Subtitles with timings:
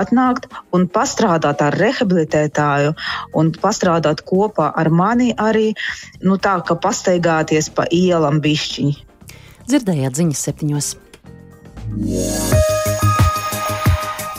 [0.00, 2.94] atnākt un pastrādāt ar rehabilitētāju
[3.38, 5.72] un pastrādāt kopā ar mani arī,
[6.24, 8.98] nu tā, ka pastaigāties pa ielam bišķiņi.
[9.68, 10.94] Dzirdējāt ziņas septiņos.
[12.02, 12.71] Yeah.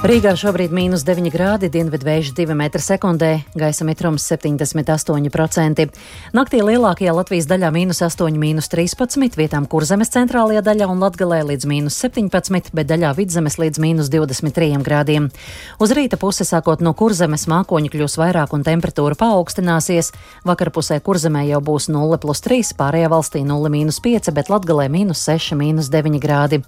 [0.04, 5.86] Rīgā šobrīd ir mīnus 9 grādi, dienvidu vējš 2 m2, gaisa mitrums 78%.
[6.36, 11.70] Naktī lielākajā Latvijas daļā mīnus 8, mīnus 13, vietām kurzemes centrālajā daļā un Latgalē līdz
[11.72, 15.32] mīnus 17, bet daļā vidzemes līdz mīnus 23 grādiem.
[15.80, 20.12] Uz rīta pusi sākot no kurzemes mākoņi kļūs vairāk un temperatūra paaugstināsies.
[20.44, 25.24] Vakarpusē kurzemē jau būs 0 plus 3, pārējā valstī 0 mīnus 5, bet Latgalē mīnus
[25.32, 26.66] 6, mīnus 9 grādi.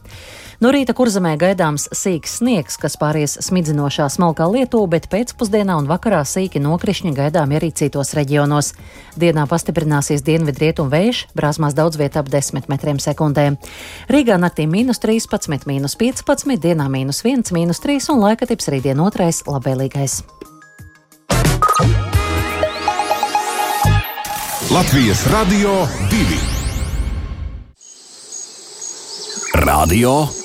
[0.63, 6.21] No rīta kurzemē gaidāms sīks sniegs, kas pāries smidzinošā smalkā lietū, bet pēcpusdienā un vakarā
[6.27, 8.71] sīki nokrišņi gaidāmi arī citos reģionos.
[9.19, 13.51] Dienā pastiprināsies dienvidrietumu vējš, brāzmās daudz vietā ap 10 metriem sekundē.
[14.11, 19.03] Rīgā naktī mīnus 13, mīnus 15, dienā mīnus 1, mīnus 3 un laika tips rītdien
[19.03, 20.21] otrais labvēlīgais.
[24.71, 26.55] Latvijas Radio 2
[29.53, 30.44] Radio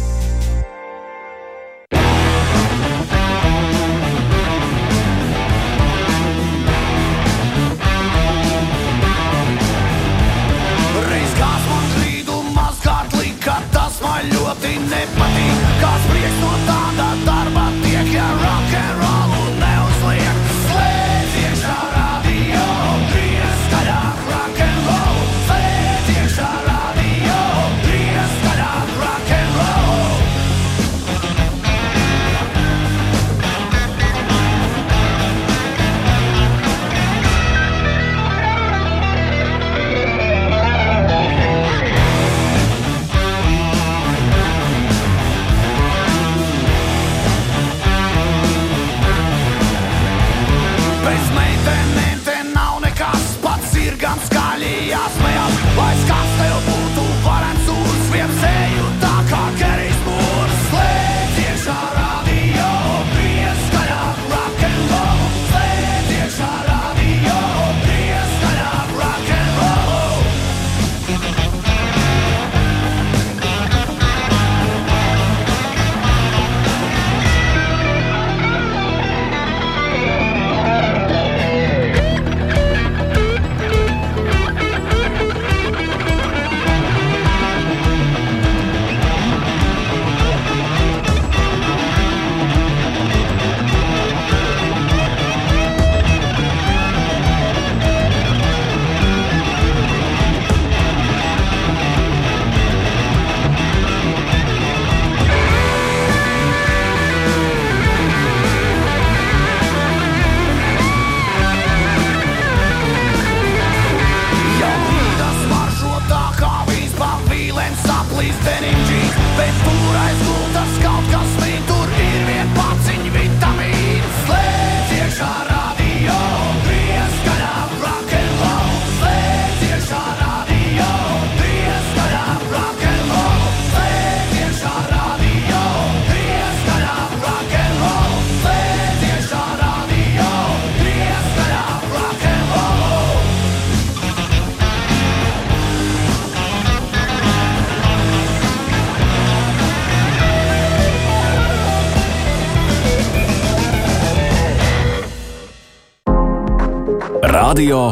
[157.51, 157.91] Radio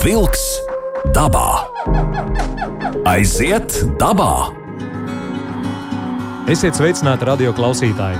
[0.00, 0.40] Wolks
[1.12, 1.48] dabā.
[3.04, 4.48] Aiziet dabā!
[6.48, 8.16] Esiet sveicināti radio klausītāji!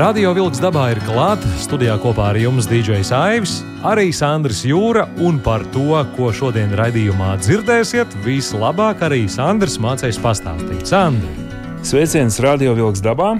[0.00, 1.50] Radio Vilks dabā ir klāta.
[1.60, 5.04] Studijā kopā ar jums DJs Aivis, arī Sandrs Jūra.
[5.20, 10.88] Un par to, ko šodien raidījumā dzirdēsiet, vislabāk arī Sandrs mācīs pastāstīt.
[10.88, 11.36] Sandri!
[11.84, 13.34] Sveiciens Radio Vilks dabā!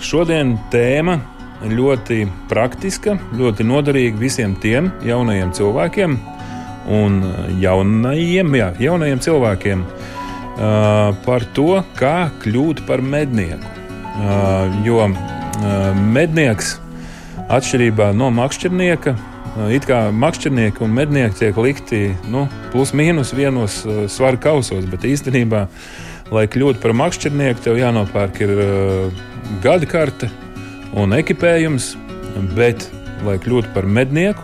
[0.00, 1.20] Šodien tēma
[1.70, 6.16] ļoti praktiska, ļoti noderīga visiem tiem jaunajiem cilvēkiem
[6.92, 7.20] un
[7.62, 13.70] jaunajiem, jā, jaunajiem cilvēkiem uh, par to, kā kļūt par mednieku.
[14.14, 15.16] Uh, jo uh,
[15.96, 16.76] mednieks,
[17.48, 23.80] atšķirībā no makšķernieka, uh, it kā makšķernieki un mednieki tiek likti nu, plus mīnus vienos
[23.88, 25.66] uh, svaru kausos, bet īstenībā
[26.34, 29.22] lai kļūtu par makšķernieku, tev jānopērk ir uh,
[29.64, 30.30] gada karte
[30.98, 31.94] un ekipējums,
[32.54, 32.88] bet,
[33.26, 34.42] lai kļūtu par mednieku,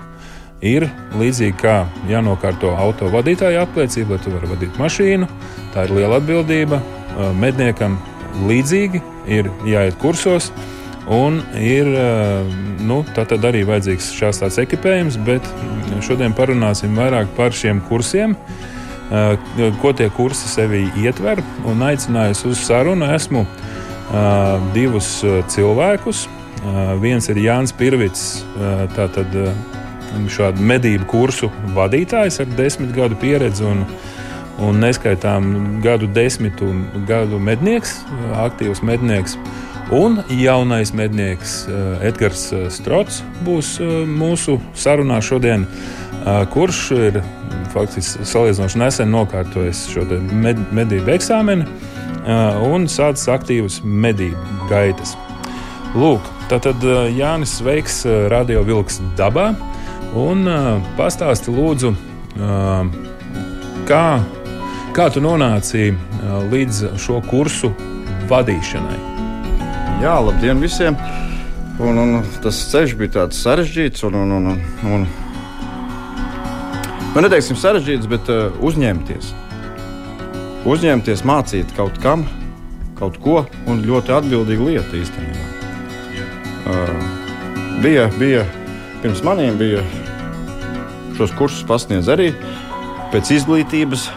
[0.60, 1.76] ir līdzīgi kā
[2.10, 5.28] jānokārto auto vadītāja apliecība, lai tu varētu vadīt mašīnu.
[5.74, 6.80] Tā ir liela atbildība.
[7.40, 7.96] Medniekam
[8.46, 9.00] līdzīgi
[9.30, 10.50] ir jāiet kursos.
[11.10, 11.88] Un ir
[12.86, 15.46] nu, arī vajadzīgs šāds tāds ekipējums, bet
[16.06, 18.36] šodien parunāsim vairāk par šiem kursiem,
[19.80, 21.40] ko tie kursi sevī ietver.
[21.66, 23.46] Aicinājusi uz sarunu esmu
[24.76, 25.16] divus
[25.50, 26.28] cilvēkus.
[27.00, 28.42] Viens ir Jānis Pirvits,
[28.92, 29.32] tātad
[30.30, 33.84] šādu medību kursu vadītājs ar desmit gadu pieredzi un,
[34.60, 36.68] un neskaitām gadu desmitu
[37.08, 38.00] gadu mednieks,
[38.44, 39.38] aktīvs mednieks.
[39.90, 45.66] Un jaunais mednieks eh, Edgars eh, Strots būs eh, mūsu sarunā šodien,
[46.52, 47.16] kurš ir
[47.72, 50.04] faktiski salīdzinoši nesen nokārtojis šo
[50.36, 51.64] med, medību eksāmenu
[52.68, 55.14] un sācis aktīvas medību gaitas.
[55.96, 56.82] Lūk, tātad
[57.14, 58.02] Jānis Veiks,
[58.32, 59.52] Radio Vilks dabā,
[60.18, 60.42] un
[60.98, 61.92] pastāsti lūdzu,
[63.86, 64.04] kā,
[64.96, 65.92] kā tu nonāci
[66.50, 67.70] līdz šo kursu
[68.30, 68.98] vadīšanai.
[70.02, 70.98] Jā, labdien visiem!
[71.80, 74.50] Un, un, tas ceļš bija tāds sarežģīts un, un, un,
[74.84, 75.06] un
[77.14, 79.30] nu, neteiksim sarežģīts, bet uh, uzņemties.
[80.68, 82.26] Uzņemties, mācīt kaut kam,
[82.98, 83.38] kaut ko,
[83.70, 85.59] un ļoti atbildīga lieta īstenībā.
[87.80, 88.44] Bija, bija,
[89.02, 89.84] pirms maniem bija
[91.16, 92.30] šos kursus pasniedz arī
[93.12, 94.08] pēc izglītības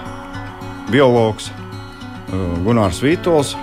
[0.92, 1.52] biologs
[2.66, 3.54] Gunārs Vītols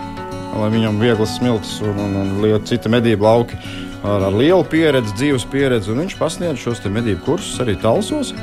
[0.59, 3.59] lai viņam vieglas smilts un, un, un liela cita medību lauki
[4.03, 5.95] ar, ar lielu pieredzi, dzīves pieredzi.
[5.95, 8.35] Viņš pasniedz šos medību kursus arī Talsos.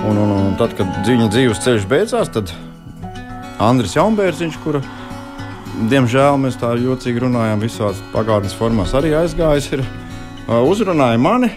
[0.00, 2.52] Un, un, un tad, kad viņa dzīves ceļš beidzās, tad
[3.60, 4.80] Andris Jaunbērziņš, kura
[5.88, 9.84] diemžēl mēs tā jocīgi runājām visās pagātnes formās, arī aizgājis, ir
[10.60, 11.52] uzrunāja mani,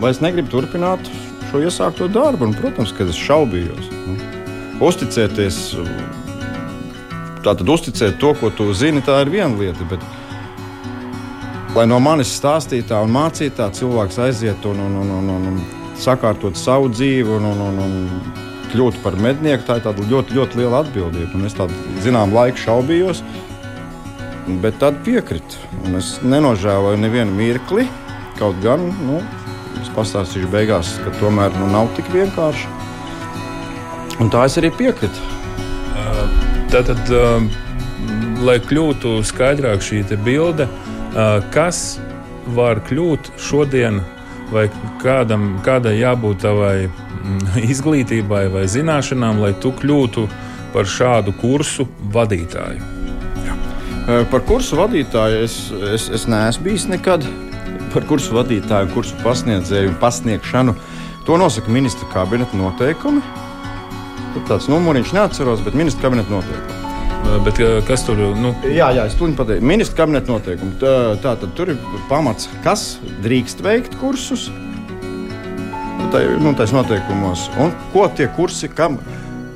[0.00, 1.10] vai es negribu turpināt
[1.50, 2.50] šo iesākto darbu.
[2.50, 3.90] Un, protams, ka es šaubījos.
[4.06, 4.18] Nu,
[4.84, 5.62] uzticēties
[7.44, 9.84] Tātad uzticēt to, ko tu zini, tā ir viena lieta.
[9.90, 10.04] Bet,
[11.76, 15.58] lai no manis stāstītā un mācītā cilvēks aiziet un, un, un, un, un
[16.00, 18.43] sakārtot savu dzīvi un, un, un, un
[18.74, 21.32] kļūt par mednieku, tā ir ļoti, ļoti liela atbildība.
[21.38, 21.74] Un es tādu
[22.04, 23.22] zināmu laiku šaubījos,
[24.60, 25.62] bet tad piekritu.
[25.86, 27.86] Un es nenožēloju nevienu mirkli,
[28.38, 29.20] kaut gan nu,
[29.80, 32.66] es pastāstīšu beigās, ka tomēr nu, nav tik vienkārši.
[34.22, 35.30] Un tā es arī piekritu.
[36.74, 37.10] Tātad,
[38.42, 40.66] lai kļūtu skaidrāk šī bilde,
[41.54, 41.84] kas
[42.56, 44.02] var kļūt šodien,
[44.52, 44.66] vai
[45.02, 46.88] kādam, kādai jābūt tavai
[47.74, 50.26] izglītībai vai zināšanām, lai tu kļūtu
[50.74, 52.92] par šādu kursu vadītāju?
[53.44, 53.56] Jā.
[54.32, 55.58] Par kursu vadītāju es,
[55.94, 57.26] es, es neesmu bijis nekad.
[57.94, 60.74] Par kursu vadītāju, kursu pasniedzēju un pasniegšanu.
[61.24, 63.22] To nosaka ministra kabineta noteikumi.
[64.34, 66.80] Tur tāds numuriņš neatceros, bet ministra kabineta noteikumi.
[67.46, 68.34] Bet kas tur ir?
[68.36, 68.50] Nu?
[68.68, 69.64] Jā, jā, es tūlīt pateikšu.
[69.64, 70.74] Ministra kabineta noteikumi.
[70.82, 70.92] Tā,
[71.22, 71.80] tā tad tur ir
[72.10, 74.50] pamats, kas drīkst veikt kursus.
[76.14, 77.48] Tā ir nu, tas noteikumos.
[77.58, 79.00] Un ko tie kursi, kam,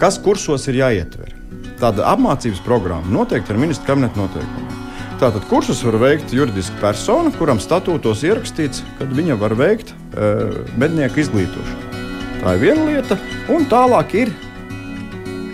[0.03, 1.31] kas kursos ir jāietver?
[1.79, 4.81] Tāda apmācības programma noteikti ar ministra kabineta noteikumiem.
[5.23, 11.23] Tātad kursus var veikt juridiska persona, kuram statūtos ierakstīts, ka viņa var veikt uh, mednieku
[11.23, 12.03] izglītošanu.
[12.43, 13.23] Tā ir viena lieta,
[13.55, 14.35] un tālāk ir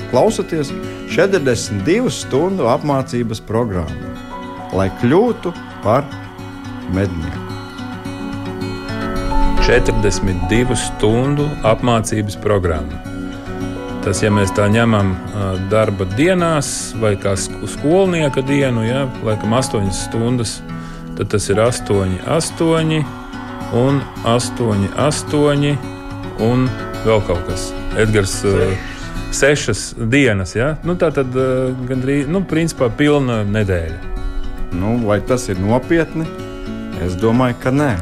[0.09, 0.73] Klausieties
[1.13, 4.17] 42 stundu apmācības programmu,
[4.73, 5.53] lai kļūtu
[5.85, 6.09] par
[6.97, 7.44] mednieku.
[9.65, 12.99] 42 stundu apmācības programma.
[14.05, 15.15] Tas, ja mēs tā ņemam
[15.73, 20.59] darba dienās, vai kā skolnieka dienu, ja, laikam 8 stundas,
[21.17, 23.01] tad tas ir 8, 8
[23.81, 25.73] un 8, 8
[26.45, 26.69] un
[27.07, 27.71] vēl kaut kas.
[27.97, 28.43] Edgars.
[29.35, 30.53] Sešas dienas.
[30.55, 30.75] Ja?
[30.85, 31.33] Nu, tā tad
[31.89, 34.13] gandrīz nu, principā, pilna nedēļa.
[34.77, 36.29] Nu, vai tas ir nopietni?
[37.03, 37.95] Es domāju, ka nē.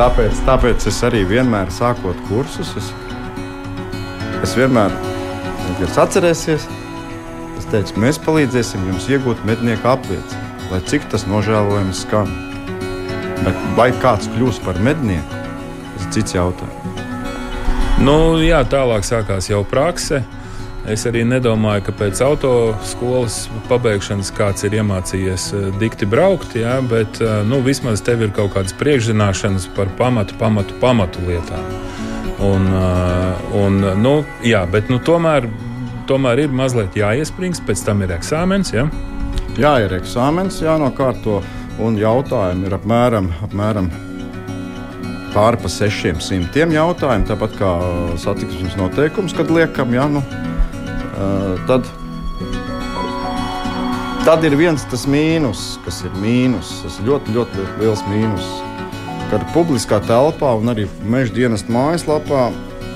[0.00, 2.86] Tāpēc, tāpēc es arī vienmēr sākot kursus, es,
[4.40, 4.94] es vienmēr,
[5.66, 6.64] kad jūs atcerēsieties,
[7.60, 12.32] es teicu, mēs palīdzēsim jums iegūt mednieku apliecību, lai cik tas nožēlojami skan.
[13.44, 15.42] Bet vai kāds kļūs par mednieku,
[15.92, 17.04] tas ir cits jautājums.
[18.00, 20.22] Nu, jā, tālāk sākās jau prakse.
[20.90, 27.20] Es arī nedomāju, ka pēc autoskolas pabeigšanas kāds ir iemācījies eh, dikti braukt, jā, bet
[27.22, 31.70] eh, nu, vismaz tev ir kaut kādas priekšzināšanas par pamatu, pamatu, pamatu lietām.
[32.42, 35.46] Un, eh, un, nu, jā, bet nu, tomēr
[36.10, 38.74] tomēr ir mazliet jāiesprings, pēc tam ir eksāmens.
[38.74, 38.88] Ja?
[39.60, 41.38] Jā, ir eksāmens, jānokārto,
[41.78, 43.92] un jautājumi ir apmēram, apmēram
[45.30, 47.74] pāri pa 600 jautājumiem, tāpat kā
[48.18, 50.24] satiksmes noteikums, kad liekam, ja, nu,
[51.68, 51.86] tad,
[54.24, 56.72] tad ir viens tas mīnus, kas ir mīnus.
[56.84, 58.48] Tas ļoti, ļoti liels mīnus.
[59.30, 62.48] Kad publiskā telpā un arī meža dienas mājaslapā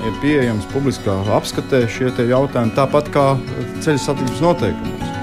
[0.05, 3.27] ir pieejams publiskā apskatē šie jautājumi, tāpat kā
[3.85, 5.13] ceļu satiksmes noteikumos.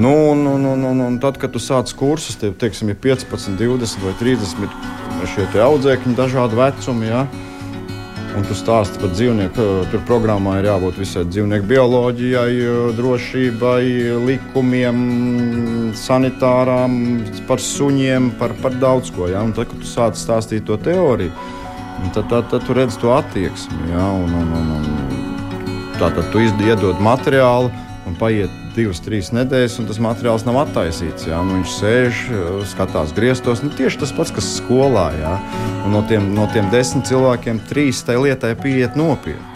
[0.00, 3.56] Nu, un, un, un, un, un tad, kad tu sāc kursus, tev teiksim, ir 15,
[3.58, 7.10] 20 vai 30 šie audzēkņi, dažādi vecumi.
[7.10, 7.24] Ja?
[8.38, 9.64] Un tu stāsti par dzīvnieku.
[9.90, 12.52] Tur programmā ir jābūt visai dzīvnieku bioloģijai,
[12.98, 13.82] drošībai,
[14.28, 15.00] likumiem,
[15.98, 16.94] sanitārām,
[17.48, 19.26] par suņiem, par, par daudz ko.
[19.32, 19.42] Ja?
[19.42, 21.34] Un tad, kad tu sāc stāstīt to teoriju,
[22.14, 23.90] tad, tad, tad tu redz to attieksmi.
[23.90, 24.06] Ja?
[24.14, 27.72] Un, un, un, un, tā tad tu iedod materiālu
[28.06, 31.28] un paiet divas, trīs nedēļas, un tas materiāls nav attaisīts.
[31.28, 32.24] Jā, nu, viņš sēž,
[32.72, 33.62] skatās griestos.
[33.64, 35.10] Nu, tieši tas pats, kas skolā.
[35.20, 35.36] Jā,
[35.84, 39.50] un no tiem, no tiem desmit cilvēkiem trīs tai lietai pieiet nopietni.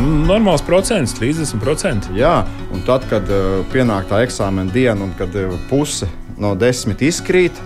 [0.00, 2.10] Normāls procents, 30%.
[2.18, 2.40] Jā,
[2.74, 6.08] un tad, kad uh, pienāk tā eksāmena diena, un kad uh, puse
[6.40, 7.58] no desmit izkrīt,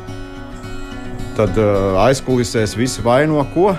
[1.38, 3.72] tad uh, aizkulisēs visi vaino ko?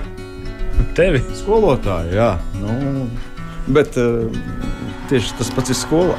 [0.95, 1.21] Tevi.
[1.37, 2.31] Skolotāji, jā.
[2.61, 3.05] Nu,
[3.67, 4.29] bet uh,
[5.11, 6.17] tieši tas pats ir skolā.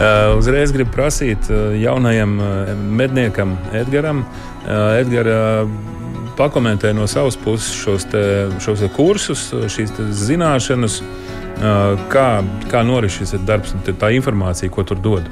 [0.00, 4.24] Uh, uzreiz gribu prasīt uh, jaunajam uh, medniekam Edgaram.
[4.70, 5.66] Edgara
[6.36, 8.22] pakomentē no savas puses šos, te,
[8.62, 10.98] šos te kursus, šīs zināšanas,
[12.12, 12.26] kā,
[12.70, 15.26] kā norit šis darbs un tā informācija, ko tur dod.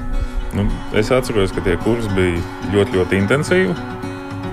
[0.57, 0.65] Nu,
[0.97, 2.41] es atceros, ka tie kursi bija
[2.73, 3.77] ļoti, ļoti intensīvi.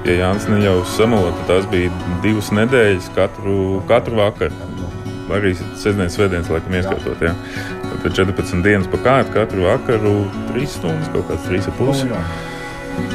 [0.07, 1.91] Ja Jānis jau samula, tad tās bija
[2.23, 4.67] divas nedēļas katru, katru vakaru.
[5.35, 7.25] Arī sestdienas, svētdienas, laikam, ieskatot.
[7.25, 7.33] Ja.
[8.03, 10.13] Tad 14 dienas pa kārtu, katru vakaru
[10.53, 12.13] 3 stundas, kaut kāds 3,5.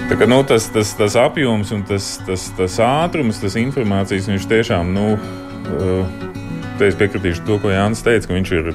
[0.09, 4.47] Tā kā, nu, tas, tas, tas apjoms un tas, tas, tas ātrums, tas informācijas, viņš
[4.51, 8.71] tiešām, nu, uh, es piekritīšu to, ko Jānis teica, ka viņš ir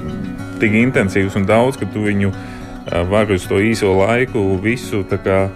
[0.61, 5.47] tik intensīvs un daudz, ka tu viņu uh, vari uz to īso laiku visu kā,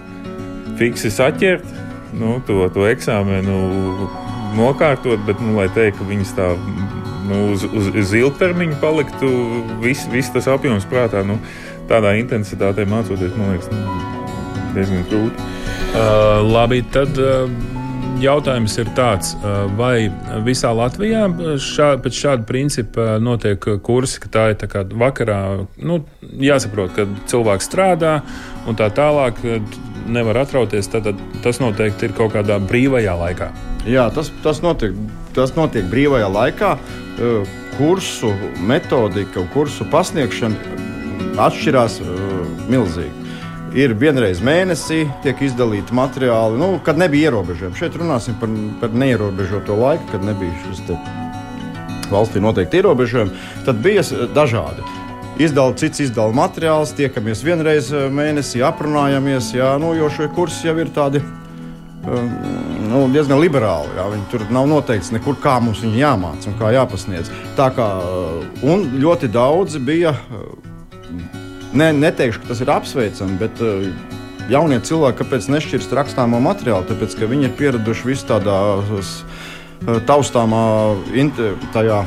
[0.79, 1.65] fiksi saķert,
[2.19, 3.57] nu, to, to eksāmenu
[4.57, 6.51] nokārtot, bet, nu, lai teikt, ka viņas tā
[7.27, 9.29] nu, uz, uz, uz ilgtermiņu paliktu
[9.83, 11.25] viss vis tas apjoms prātā.
[11.27, 11.39] Nu,
[11.91, 13.99] tādā intensitātē mācoties, man liekas, nu,
[14.77, 15.51] diezgan grūti.
[15.91, 17.19] Uh, labi, tad.
[17.19, 17.77] Uh...
[18.21, 20.11] Jautājums ir tāds, uh, vai
[20.45, 21.23] visā Latvijā
[21.57, 25.39] šā, pēc šāda principa notiek kursi, ka tā ir tā kā vakarā,
[25.81, 25.97] nu,
[26.37, 28.19] jāsaprot, ka cilvēks strādā
[28.69, 29.41] un tā tālāk
[30.07, 33.51] nevar atrauties, tad, tad tas noteikti ir kaut kādā brīvajā laikā.
[33.89, 34.95] Jā, tas, tas, notiek,
[35.35, 36.75] tas notiek brīvajā laikā
[37.77, 38.33] kursu
[38.67, 41.99] metodika, kursu pasniegšana atšķirās
[42.69, 43.17] milzīgi.
[43.71, 47.77] Ir vienreiz mēnesī, tiek izdalīti materiāli, nu, kad nebija ierobežojumi.
[47.79, 50.91] Šeit runāsim par, par neierobežoto laiku, kad nebija šis
[52.11, 53.45] valstī noteikti ierobežojumi.
[53.65, 54.03] Tad bija
[54.35, 54.83] dažādi.
[55.39, 60.91] Izdala cits izdala materiāls, tiekamies vienreiz mēnesī, aprunājamies, jā, nu, jo šie kursi jau ir
[60.93, 61.21] tādi
[62.91, 63.93] nu, diezgan liberāli.
[63.97, 64.07] Jā.
[64.11, 67.31] Viņi tur nav noteikts, nekur, kā mums viņi jāmācās un kā jāpasniedz.
[67.57, 67.87] Tā kā,
[68.65, 70.15] un ļoti daudzi bija,
[71.73, 73.61] ne, neteikšu, ka tas ir apsveicami, bet
[74.51, 76.89] jaunie cilvēki, kāpēc nešķirst rakstāmo materiālu?
[76.89, 78.57] Tāpēc, ka viņi ir pieraduši vis tādā
[80.09, 80.63] taustāmā,
[81.73, 82.01] tajā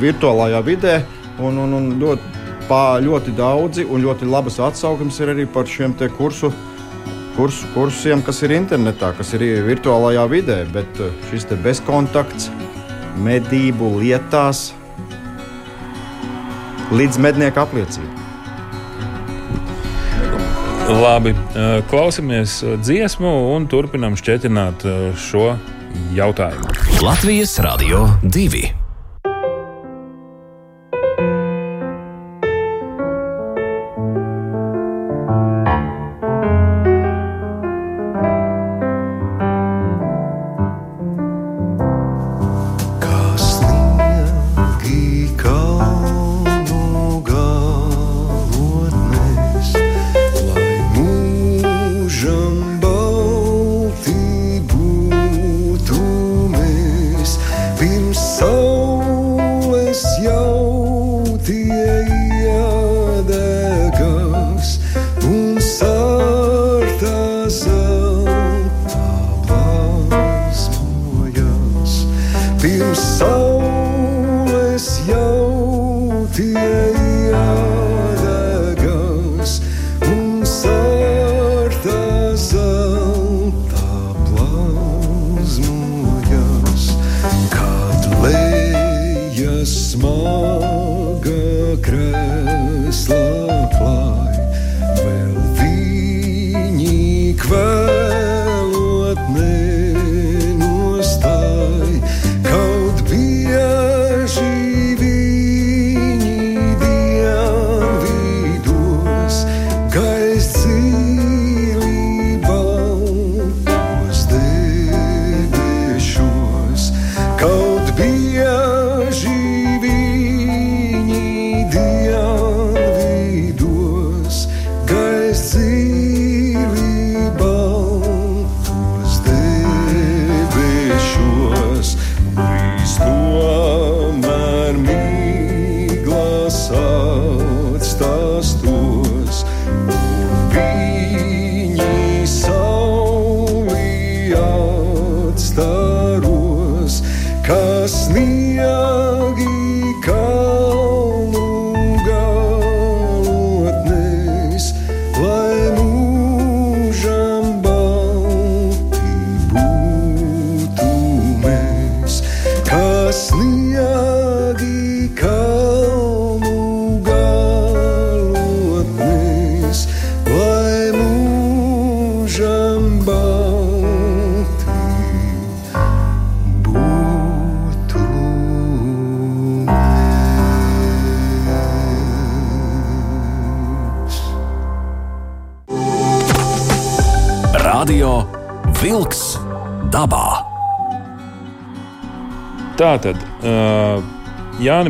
[0.00, 1.00] virtuālajā vidē.
[1.40, 2.39] Un, un, un ļoti,
[2.70, 6.52] ļoti daudzi un ļoti labas atsauksmes ir arī par šiem kursu
[7.40, 12.50] kursu, kursiem, kas ir internetā, kas ir virtuālajā vidē, bet eh, šis bezkontakts
[13.24, 14.70] medību lietās
[16.92, 18.18] līdz mednieka apliecībai.
[20.90, 24.84] Labi, eh, klausamies eh, dziesmu un turpinām šķietināt
[25.30, 25.54] šo
[26.18, 26.76] jautājumu.
[27.06, 28.79] Latvijas Radio 2.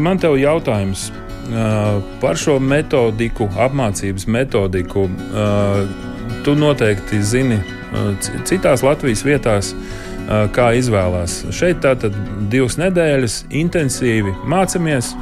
[0.00, 1.10] Jāni, man te ir jautājums
[2.20, 5.08] par šo metodiku, apmācības metodiku.
[6.44, 7.58] Tu noteikti zini,
[8.44, 9.74] citās Latvijas vietās,
[10.54, 11.46] kā izvēlās.
[11.52, 12.14] Šeit tā tad
[12.50, 15.12] divas nedēļas intensīvi mācāmies,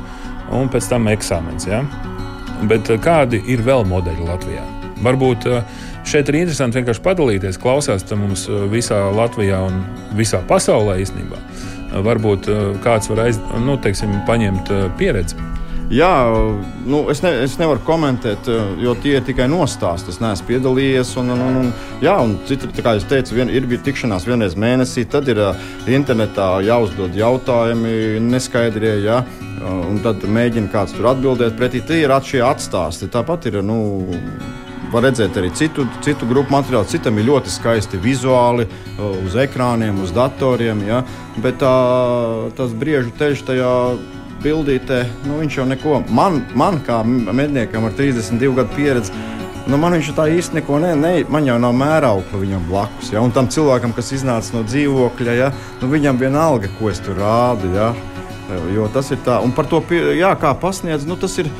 [0.53, 1.67] un pēc tam eksāmens.
[1.67, 1.83] Ja?
[2.69, 4.63] Bet kādi ir vēl modeļi Latvijā?
[5.03, 5.49] Varbūt
[6.07, 9.83] šeit ir interesanti vienkārši padalīties, klausās te mums visā Latvijā un
[10.19, 11.41] visā pasaulē īstenībā.
[11.89, 15.39] Varbūt uh, kāds var aiz, nu, teiksim, paņemt uh, pieredzi.
[15.89, 16.11] Jā,
[16.85, 20.13] nu, es, ne, es nevaru komentēt, eh, jo tie ir tikai nostāsti.
[20.13, 21.15] Es neesmu piedalījies.
[21.23, 21.71] Un, un, un,
[22.05, 25.41] jā, un citi, tā kā jau teicu, vien, ir bija tikšanās vienreiz mēnesī, tad ir
[25.89, 28.99] internetā jāuzdod jautājumi, neskaidrie.
[29.07, 29.23] Jā,
[29.65, 31.81] un tad mēģina kāds tur atbildēt pretī.
[31.81, 33.09] Tie ir šie atstāsti.
[33.09, 33.63] Tāpat ir.
[33.65, 34.05] Nu,
[34.89, 36.89] Var redzēt arī citu, citu grupu materiālu.
[36.89, 38.65] Citam ir ļoti skaisti vizuāli,
[38.97, 40.81] uz ekrāniem, uz datoriem.
[40.89, 41.03] Ja?
[41.45, 41.73] Bet tā,
[42.57, 43.73] tas briežu teļš tajā
[44.43, 46.01] bildītē, nu, viņš jau neko.
[46.15, 49.13] Man, man kā medniekam ar 32 gadu pieredzi,
[49.69, 53.13] nu, man viņš tā īsti neko ne, ne, man jau nav mēraukla viņam blakus.
[53.13, 53.21] Ja?
[53.21, 55.51] Un tam cilvēkam, kas iznāca no dzīvokļa, ja?
[55.83, 57.75] nu, viņam vienalga, ko es tur rādu.
[57.77, 57.93] Ja?
[58.73, 59.83] Jo tas ir tā, un par to,
[60.17, 61.53] jā, kā pasniedz, nu, tas ir.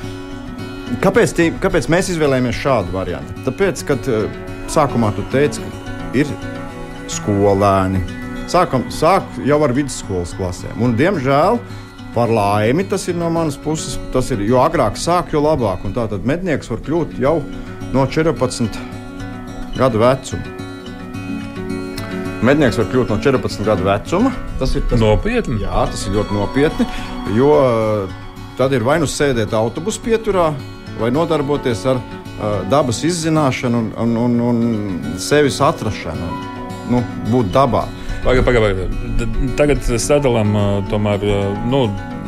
[1.03, 3.35] Kāpēc, tī, kāpēc mēs izvēlējāmies šādu variantu?
[3.45, 4.25] Tāpēc, kad eh,
[4.73, 6.31] sākumā tu teici, ka ir
[7.13, 8.01] skolēni.
[8.49, 10.81] Sākam, sāk jau ar vidusskolas klasēm.
[10.81, 11.59] Un, diemžēl,
[12.15, 13.99] par laimi, tas ir no manas puses.
[14.15, 15.85] Tas ir, jo agrāk sāk, jo labāk.
[15.85, 17.37] Un tātad mednieks var kļūt jau
[17.93, 18.81] no 14
[19.77, 20.57] gadu vecuma.
[22.49, 24.33] Mednieks var kļūt no 14 gadu vecuma.
[24.61, 25.61] Tas ir tas Nopietni.
[25.67, 26.89] Jā, tas ir ļoti nopietni.
[27.37, 28.19] Jo uh,
[28.57, 30.49] tad ir vai nu sēdēt autobusu pieturā,
[30.99, 36.29] vai nodarboties ar uh, dabas izzināšanu un, un, un, un sevis atrašanu,
[36.93, 37.87] nu, būt dabā.
[38.25, 38.81] Pagaid, pagaid.
[39.59, 41.85] Tagad sadalām, ā, tomēr, ā, nu,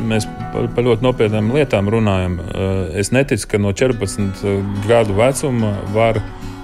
[0.07, 2.39] mēs par, par ļoti nopietnām lietām runājam.
[2.39, 2.69] Ā,
[3.01, 4.41] Es neticu, ka no 14
[4.87, 6.19] gadu vecuma var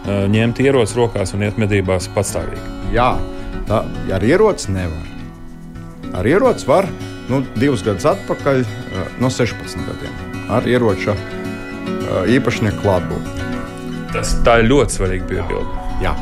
[0.07, 2.93] ņemt ieroci rokās un iet medībās patstāvīgi.
[2.95, 3.13] Jā,
[3.67, 3.81] tā
[4.15, 5.07] ar ieroci nevar.
[6.15, 6.87] Ar ieroci var
[7.31, 10.21] nu, divus gadus atpakaļ, uh, no 16 gadiem,
[10.53, 11.36] ar ieroča uh,
[12.37, 13.47] īpašnieku klātbūtni.
[14.13, 15.87] Tas, tā ir ļoti svarīga piebilde.
[16.03, 16.13] Jā,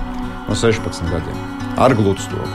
[0.47, 1.43] no 16 gadiem,
[1.81, 2.47] ar gludstoku.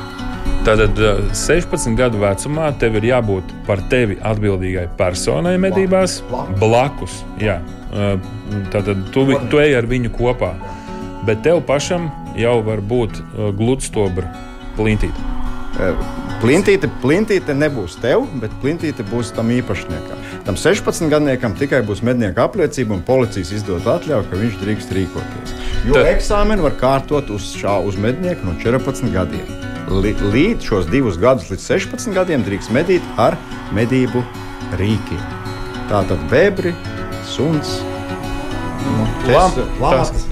[0.67, 6.19] Tātad ā, 16 gadu vecumā tev ir jābūt par tevi atbildīgai personai medībās,
[6.61, 7.23] blakus.
[7.41, 7.61] Jā.
[8.73, 10.53] Tātad tu, tu ej ar viņu kopā,
[11.29, 13.23] bet tev pašam jau var būt
[13.59, 14.29] gludstobra
[14.77, 16.30] plintīte.
[16.41, 20.23] Plintīte, plintīte nebūs tev, bet plintīte būs tam īpašniekam.
[20.47, 25.53] Tam 16 gadniekam tikai būs mednieka apliecība un policijas izdot atļauju, ka viņš drīkst rīkoties.
[25.85, 29.45] Jo Tad- eksāmenu var kārtot uz šā uz mednieku no 14 gadiem.
[29.91, 33.37] Li, līdz šos divus gadus, līdz 16 gadiem, drīkst medīt ar
[33.77, 34.25] medību
[34.81, 35.21] rīkiem.
[35.93, 36.73] Tātad bebri,
[37.27, 37.81] suns,
[38.87, 39.53] nu, Lam-
[40.09, 40.25] ķes-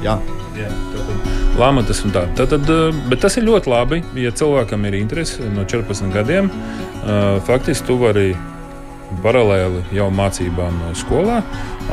[1.61, 2.25] lamatas, un tā.
[2.39, 6.51] Tad, tad, ā, bet tas ir ļoti labi, ja cilvēkam ir interese no 14 gadiem.
[6.51, 8.31] ā, Faktiski tu vari
[9.25, 11.41] paralēli jau mācībām skolā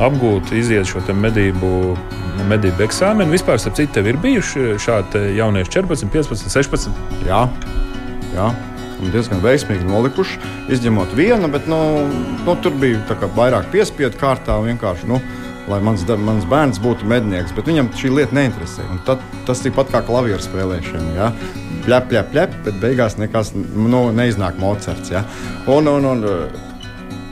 [0.04, 1.96] apgūt, iziet šo medību,
[2.50, 3.32] medību eksāmenu.
[3.32, 7.04] Vispār, starp citu, tev ir bijuši šādi jaunieši 14, 15, 16.
[7.28, 7.46] Jā,
[8.36, 8.50] jā.
[8.96, 10.38] Un diezgan veiksmīgi nolikuši.
[10.72, 11.78] Izņemot vienu, bet nu,
[12.46, 13.00] nu, tur bija
[13.36, 14.56] vairāk piespiedu kārtā.
[14.64, 15.20] Vienkārši, nu,
[15.70, 18.86] lai mans, mans bērns būtu mednieks, bet viņam šī lieta neinteresē.
[18.92, 21.14] Un Tad, tas tikpat kā klavieru spēlēšana.
[21.16, 21.30] Ja?
[21.86, 25.12] Pļep, pļep, pļep, bet beigās nekas nu, neiznāk Mocards.
[25.14, 25.24] Ja?
[25.70, 26.24] Un, un, un,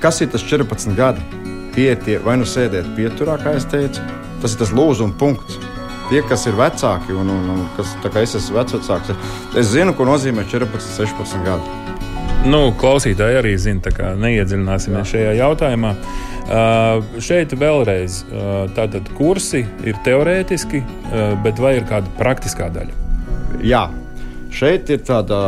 [0.02, 1.22] kas ir tas 14 gadi?
[1.74, 4.02] Tie ir vai nu sēdēt pieturā, kā es teicu,
[4.42, 5.58] tas ir tas lūzuma punkts.
[6.10, 9.14] Tie, kas ir vecāki, un, un, un kas, es esmu vecāks,
[9.56, 11.83] es zinu, ko nozīmē 14, 16 gadi.
[12.44, 15.94] Nu, klausītāji arī zina, tā kā neiedziļināsimies šajā jautājumā.
[16.44, 22.92] Uh, šeit vēlreiz uh, tātad kursi ir teorētiski, uh, bet vai ir kāda praktiskā daļa?
[23.64, 23.86] Jā,
[24.52, 25.38] šeit ir tāda,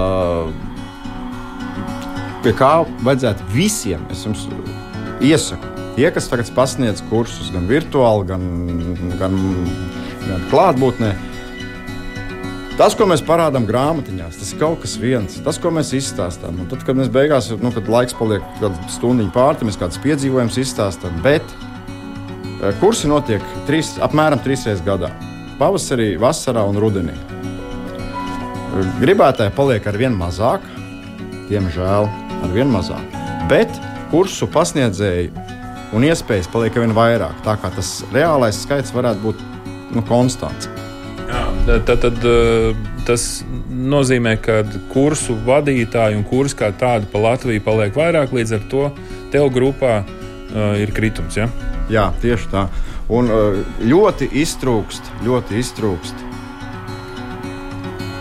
[2.46, 2.72] pie kā
[3.04, 4.08] vajadzētu visiem.
[4.14, 4.46] Es jums
[5.20, 8.48] iesaku, tie, kas tagad pasniedz kursus gan virtuāli, gan,
[9.20, 9.36] gan,
[10.24, 11.12] gan klātbūtnē.
[12.76, 15.38] Tas, ko mēs parādām grāmatiņās, tas ir kaut kas viens.
[15.40, 19.24] Tas, ko mēs izstāstām, un tad, kad mēs beigās, nu, kad laiks paliek kāda stundu
[19.32, 21.16] pāri, mēs kādus piedzīvojumus izstāstām.
[21.24, 25.08] Bet eh, kursi notiek trīs, apmēram trīs reizes gadā-
[25.62, 27.16] pavasarī, vasarā un rudenī.
[29.00, 30.68] Gribētāji paliek ar vien mazāk,
[31.48, 33.20] diemžēl ar vien mazāk.
[33.48, 33.72] Bet
[34.12, 35.32] kursu pasniedzēju
[35.96, 37.40] un iespējas paliek ar vien vairāk.
[37.40, 39.46] Tā kā tas reālais skaits varētu būt
[39.96, 40.75] nu, konstants.
[41.66, 42.76] Tad, tad eh,
[43.06, 43.22] tas
[43.66, 44.60] nozīmē, ka
[44.92, 48.84] kursu vadītāji un kursi kā tādi pa Latviju paliek vairāk, līdz ar to
[49.32, 51.34] tev grupā uh, ir kritums.
[51.34, 51.48] Ja?
[51.90, 52.68] Jā, tieši tā.
[53.10, 56.22] Un uh, ļoti iztrūkst, ļoti iztrūkst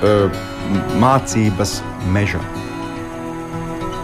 [0.02, 0.42] uh,
[1.02, 1.78] mācības
[2.16, 2.42] mežā.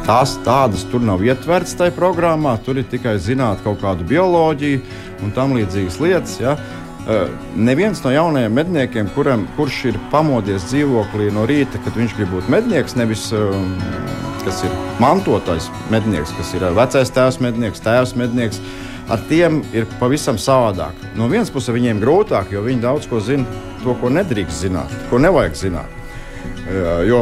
[0.05, 4.85] Tās tādas tur nav ietvertas tajā programmā, tur ir tikai zināt kaut kādu bioloģiju
[5.25, 6.37] un tam līdzīgas lietas.
[6.41, 6.53] Ja?
[6.53, 6.80] Uh,
[7.57, 12.51] neviens no jaunajiem medniekiem, kuram, kurš ir pamodies dzīvoklī no rīta, kad viņš grib būt
[12.51, 13.25] mednieks, nevis
[14.45, 18.61] kas ir mantotais mednieks, kas ir vecais tēvs mednieks, tēvs mednieks,
[19.11, 20.97] ar tiem ir pavisam savādāk.
[21.17, 23.45] No vienas puses viņiem grūtāk, jo viņi daudz ko zina,
[23.83, 25.97] to, ko nedrīkst zināt, ko nevajag zināt.
[27.07, 27.21] Jo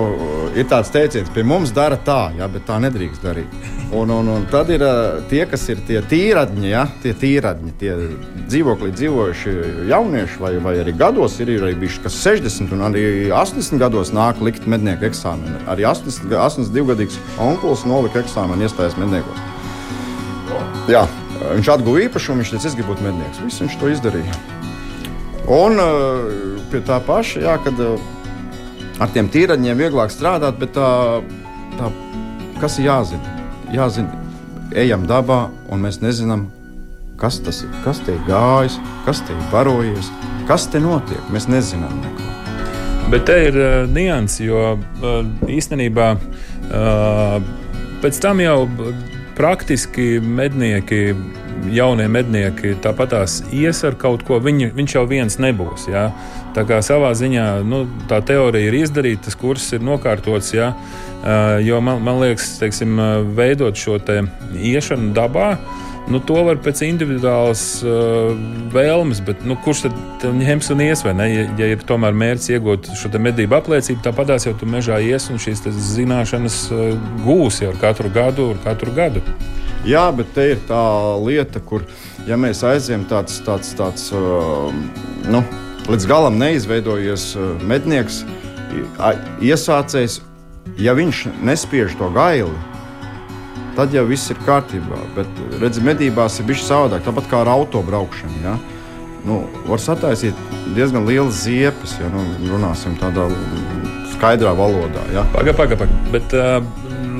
[0.55, 3.78] ir tāds teiciens, pie mums dara tā, ja, bet tā nedrīkst darīt.
[3.91, 4.83] Un, un, un tad ir
[5.31, 7.95] tie, kas ir tie tīradņi, ja, tie tīradņi, tie
[8.45, 9.53] dzīvoklī dzīvojuši
[9.89, 14.11] jaunieši, vai, vai arī gados ir, ir arī bijuši, kas 60 un arī 80 gados
[14.13, 15.63] nāk likt mednieku eksāmenu.
[15.73, 19.41] Arī 80, 82 gadīgs onkulis nolika eksāmenu, iestājās medniekos.
[20.89, 21.07] Jā,
[21.47, 23.41] viņš atguva īpašumu, viņš teica, es gribu būt mednieks.
[23.41, 24.37] Viss viņš to izdarīja.
[25.49, 25.81] Un
[26.69, 27.83] pie tā paša, jā, kad
[29.01, 30.93] ar tiem tīraņiem vieglāk strādāt, bet tā,
[31.81, 31.89] tā
[32.61, 33.38] kas ir jāzina?
[33.73, 34.09] Jāzina,
[34.73, 36.47] ejam dabā, un mēs nezinām,
[37.19, 40.09] kas tas ir, kas te ir gājis, kas te ir barojies,
[40.49, 41.21] kas te notiek.
[41.33, 42.27] Mēs nezinām neko.
[43.09, 47.37] Bet te ir uh, nianses, jo uh, īstenībā uh,
[48.03, 48.57] pēc tam jau
[49.37, 51.13] praktiski mednieki,
[51.73, 54.39] jaunie mednieki, tāpatās ies ar kaut ko.
[54.43, 55.89] Viņi, viņš jau viens nebūs.
[55.91, 56.09] Jā.
[56.55, 60.53] Tā kā savā ziņā nu, tā teorija ir izdarīta, tas kurs ir nokārtots.
[60.55, 60.73] Jā.
[61.65, 62.99] Jo man, man liekas, teiksim,
[63.35, 64.21] veidot šo te
[64.55, 65.51] iešanu dabā,
[66.09, 68.31] nu, to var pēc individuālas uh,
[68.73, 71.03] vēlmes, bet nu, kurš tad ņems un ies?
[71.05, 71.27] Ja,
[71.59, 75.67] ja ir tomēr mērķis iegūt šo medību apliecību, tāpatās jau tu mežā ies un šīs
[75.93, 76.95] zināšanas uh,
[77.25, 79.23] gūsi ar katru gadu, ar katru gadu.
[79.87, 80.81] Jā, bet te ir tā
[81.23, 81.85] lieta, kur
[82.27, 84.73] ja mēs aizējām tāds, tāds, tāds uh,
[85.31, 85.43] nu,
[85.87, 88.25] līdz galam neizveidojies uh, mednieks,
[89.41, 90.19] iesācējs
[90.77, 92.53] ja viņš nespiež to gaili,
[93.77, 94.99] tad jau viss ir kārtībā.
[95.15, 95.29] Bet,
[95.61, 98.43] redziet, medībās ir bijis savādāk, tāpat kā ar autobraukšanu.
[98.43, 98.57] Ja?
[99.27, 100.37] Nu, var sataisīt
[100.75, 103.29] diezgan lielas ziepes, ja nu, runāsim tādā
[104.13, 105.05] skaidrā valodā.
[105.15, 105.25] Ja?
[105.35, 106.11] Pagaid, pagaid, pagaid.
[106.13, 106.59] Bet, uh,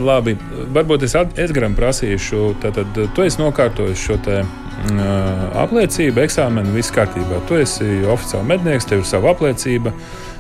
[0.04, 0.36] labi,
[0.74, 2.80] varbūt es Edgars prasīšu, tad
[3.16, 7.44] tu esi nokārtojis šo te, uh, apliecību, eksāmenu, viss kārtībā.
[7.50, 9.94] Tu esi oficiāli mednieks, tev ir sava apliecība.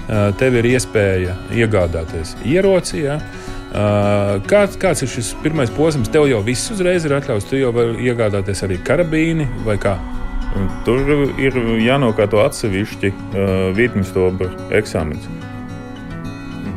[0.09, 3.03] Uh, tev ir iespēja iegādāties ieroci.
[3.03, 3.19] Ja?
[3.69, 6.09] Uh, kāds, kāds ir šis pirmais posms?
[6.09, 9.99] Tev jau viss uzreiz ir atļauts, tu jau vari iegādāties arī karabīni vai kā?
[10.85, 15.29] Tur ir jānokārto atsevišķi uh, vietnestobra eksāmenis.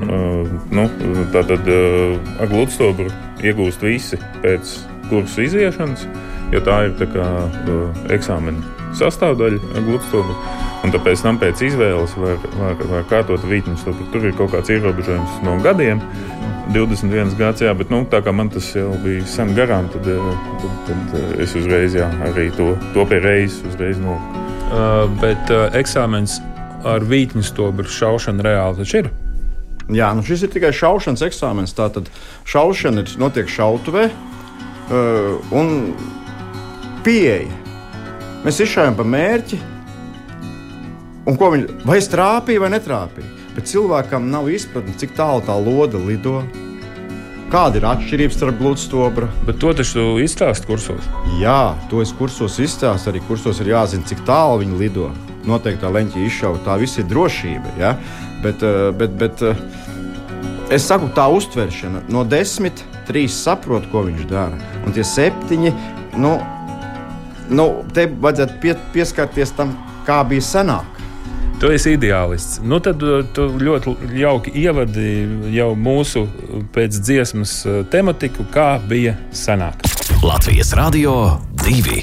[0.03, 0.89] Uh, nu,
[1.33, 3.09] Tātad uh, ar gludstobru
[3.43, 4.77] iegūst visi pēc
[5.11, 6.07] kursu iziešanas,
[6.53, 8.63] jo tā ir tā kā, uh, eksāmena
[8.99, 10.37] sastāvdaļa gludstobra.
[10.83, 13.95] Un tāpēc tam pēc izvēles var, var, var kārtot vītņu.
[14.13, 16.03] Tur ir kaut kāds ierobežojums no gadiem.
[16.73, 20.77] 21 gads, jā, bet nu, tā kā man tas jau bija sen garām, tad, tad,
[20.87, 24.47] tad es uzreiz jā, arī to, to pie reizes uzreiz noliku.
[24.73, 26.39] Uh, bet uh, eksāmenis
[26.89, 29.13] ar vītņu stobru šaušanu reāli taču ir.
[29.91, 31.75] Jā, nu šis ir tikai šaušanas eksāmenis.
[31.77, 32.11] Tātad
[32.49, 35.93] šaušana ir notiek šautavē uh, un
[37.03, 37.51] pieeja.
[38.43, 39.59] Mēs izšājām pa mērķi,
[41.31, 43.39] un ko viņi vai es trāpīju vai netrāpīju.
[43.53, 46.41] Bet cilvēkam nav izpratne, cik tālu tā lode lido.
[47.53, 49.27] Kāda ir atšķirība starp gludstobra?
[49.45, 51.05] Bet to taču izstāst kursos.
[51.37, 53.13] Jā, to es kursos izstāstu.
[53.13, 55.11] Arī kursos ir jāzina, cik tālu viņi lido.
[55.45, 56.65] Noteikti tā leņķa izšauta.
[56.65, 57.75] Tā viss ir drošība.
[57.77, 57.93] Ja?
[58.43, 58.63] Bet,
[58.99, 59.43] bet, bet
[60.75, 64.59] es saku, tā uztveršana no 10 trīs saprot, ko viņš dara.
[64.87, 65.73] Un tie septiņi,
[66.23, 66.33] nu,
[67.55, 69.77] nu te vajadzētu pie, pieskarties tam,
[70.09, 70.93] kā bija senāk.
[71.63, 72.59] Tu esi ideālists.
[72.67, 76.25] Nu, tad uh, tu ļoti jauki ievadi jau mūsu
[76.75, 79.87] pēc dziesmas uh, tematiku, kā bija senāk.
[80.27, 82.03] Latvijas Radio 2.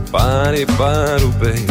[0.11, 1.61] pāri pāri upei.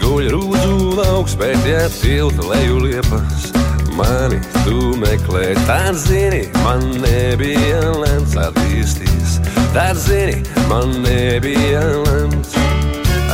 [0.00, 3.48] Guļ rūdzu lauks, bet ja tilta leju liepas,
[3.96, 5.54] mani tu meklē.
[5.68, 9.38] Tad zini, man nebija lemts attīstīties.
[9.74, 12.56] Tad zini, man nebija lemts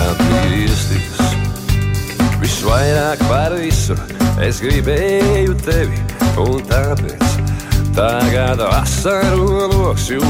[0.06, 1.36] attīstīties.
[2.42, 3.98] Visvairāk par visu
[4.42, 6.00] es gribēju tevi,
[6.40, 7.36] un tāpēc
[7.94, 10.24] tagad asaru loks, jo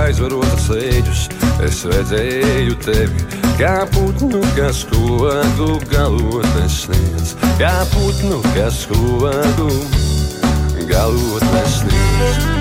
[0.00, 1.28] aizvarot sēģus.
[1.64, 9.70] Es redzēju tevi, kā putnu, kas koku galotnes sniedz, kā putnu, kas koku
[10.90, 12.54] galotnes sniedz.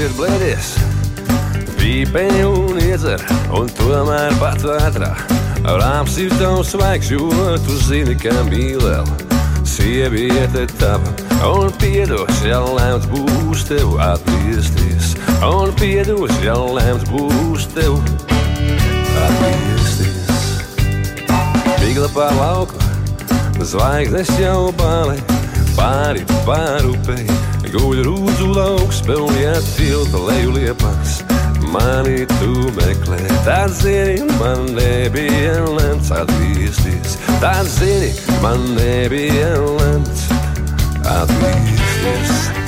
[0.00, 0.68] Mazliet blēdies,
[1.76, 3.20] pīpēji un iedzer,
[3.52, 5.10] un tomēr pat vētrā.
[5.76, 7.26] Rāms ir tavs svaigs, jo
[7.66, 9.04] tu zini, ka mīlēl.
[9.68, 11.12] Sieviete tava,
[11.50, 15.12] un piedos, ja lēmts būs tev atgriezties.
[15.44, 18.00] Un piedos, ja lēmts būs tev
[19.26, 20.40] atgriezties.
[21.84, 22.80] Migla pār lauku,
[23.60, 25.20] zvaigznes jau bālē,
[25.76, 27.28] pāri pāri upei.
[27.70, 31.20] Guļ rūdzu lauks, pelnījā tilta leju liepas.
[31.70, 37.14] Mani tu meklē, tad zini, man nebija lemts atgriezties.
[37.38, 38.10] Tad zini,
[38.42, 40.26] man nebija lemts
[41.06, 42.59] atgriezties.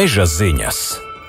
[0.00, 0.76] Meža ziņas.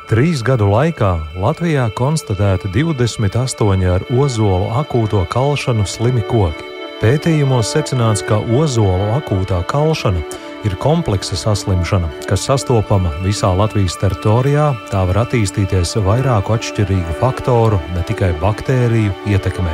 [0.08, 1.10] Trīs gadu laikā
[1.44, 6.70] Latvijā konstatēta 28 ar ozolu akūto kalšanu slimi koki.
[7.02, 10.22] Pētījumos secināts, ka ozolu akūtā kalšana
[10.64, 14.70] ir kompleksa saslimšana, kas sastopama visā Latvijas teritorijā.
[14.94, 19.74] Tā var attīstīties vairāku atšķirīgu faktoru, ne tikai baktēriju ietekmē.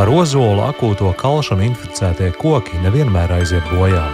[0.00, 4.06] Ar ozolu akūto kalšanu inficētie koki nevienmēr aiziet bojā.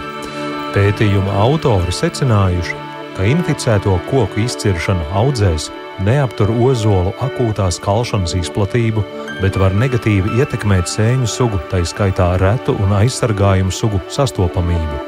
[0.75, 2.75] Pētījuma autori secinājuši,
[3.17, 5.71] ka inficēto koku izciršana audzēs
[6.05, 9.01] neaptur ozolu akūtās kalšanas izplatību,
[9.41, 14.99] bet var negatīvi ietekmēt sēņu sugu, tā izskaitā retu un aizsargājumu sugu sastopamību.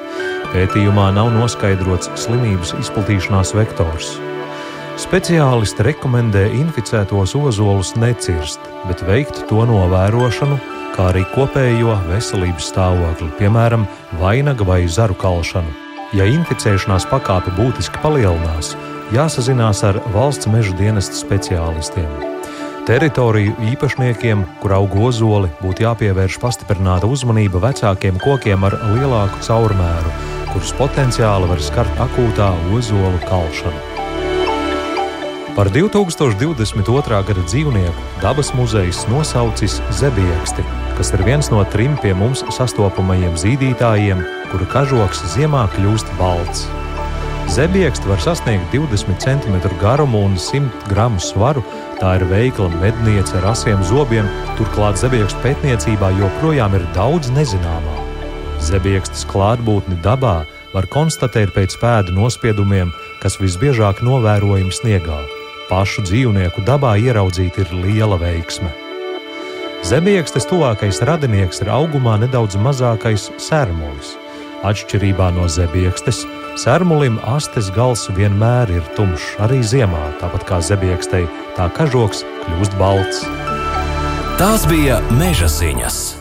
[0.49, 4.15] Pētījumā nav noskaidrots slimības izplatīšanās vektors.
[4.99, 10.57] Speciālisti rekomendē inficētos ozolus necirst, bet veikt to novērošanu,
[10.97, 13.85] kā arī kopējo veselības stāvokli, piemēram,
[14.19, 15.88] vainaga vai zaru kalšanu.
[16.09, 18.71] Ja inficēšanās pakāpe būtiski palielinās,
[19.13, 22.09] jāsazinās ar valsts meža dienesta speciālistiem.
[22.89, 30.15] Teritoriju īpašniekiem, kur aug ozoli, būtu jāpievērš pastiprināta uzmanība vecākiem kokiem ar lielāku caurmēru,
[30.49, 33.85] kurus potenciāli var skart akūtā ozolu kalšana.
[35.53, 37.21] Par 2022.
[37.29, 40.65] gada dzīvnieku dabas muzejs nosaucis zebieksti,
[40.99, 44.19] kas ir viens no trim pie mums sastopamajiem zīdītājiem,
[44.51, 46.65] kura kažoks ziemā kļūst balts.
[47.49, 51.63] Zebieksti var sasniegt 20 cm garumu un 100 gramu svaru.
[52.01, 54.27] Tā ir veikla medniece ar asiem zobiem,
[54.59, 57.95] turklāt zebiekstu pētniecībā joprojām ir daudz nezināmā.
[58.59, 60.43] Zebiekstes klātbūtni dabā
[60.75, 62.91] var konstatēt pēc pēdu nospiedumiem,
[63.23, 65.23] kas visbiežāk novērojami sniegā.
[65.71, 68.88] Pašu dzīvnieku dabā ieraudzīt ir liela veiksme.
[69.87, 74.11] Zemiekstes tuvākais radinieks ir augumā nedaudz mazākais sērmolis.
[74.67, 76.25] Atšķirībā no zebiekstes,
[76.59, 81.23] sērmulim astes gals vienmēr ir tumšs, arī ziemā, tāpat kā zebiekstei,
[81.55, 83.23] tā kažoks kļūst balts.
[84.39, 86.18] Tās bija meža ziņas.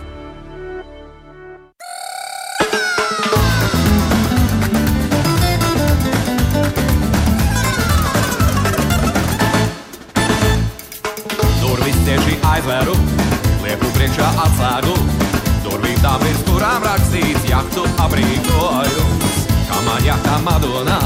[17.79, 19.47] Jahtu aprīkojums.
[19.69, 20.99] Kā man jahtā Madonā,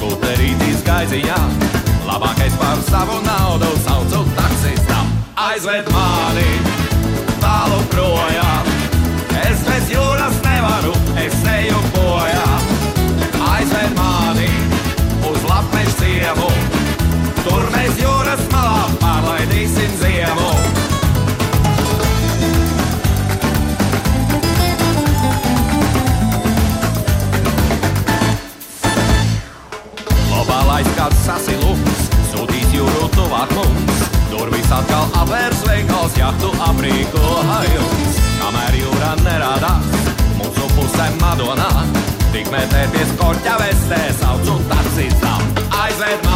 [0.00, 1.38] kuterītīs gaiziņā.
[2.06, 5.08] Labākais par savu naudu saucu taksistam.
[5.36, 6.61] Aizved mani
[33.42, 34.02] tuvāk mums.
[34.30, 38.20] Durvis atkal apvērs veikals, jahtu aprīkojums.
[38.38, 41.70] Kamēr jūra nerādās, mūsu pusē Madonā.
[42.32, 45.50] Tik metēties korķa vestē, saucu taksistam.
[45.82, 46.31] Aizved mani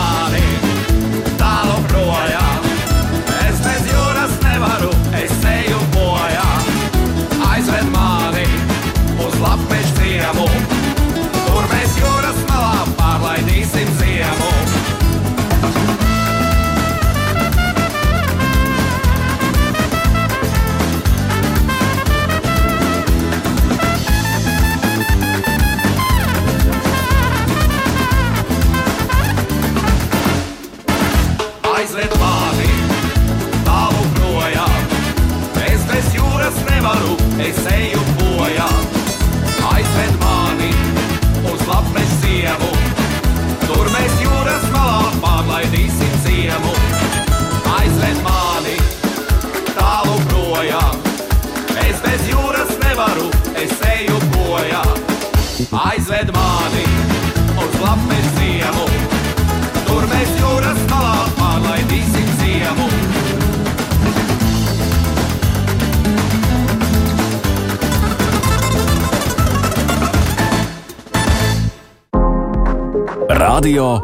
[73.77, 74.01] Radio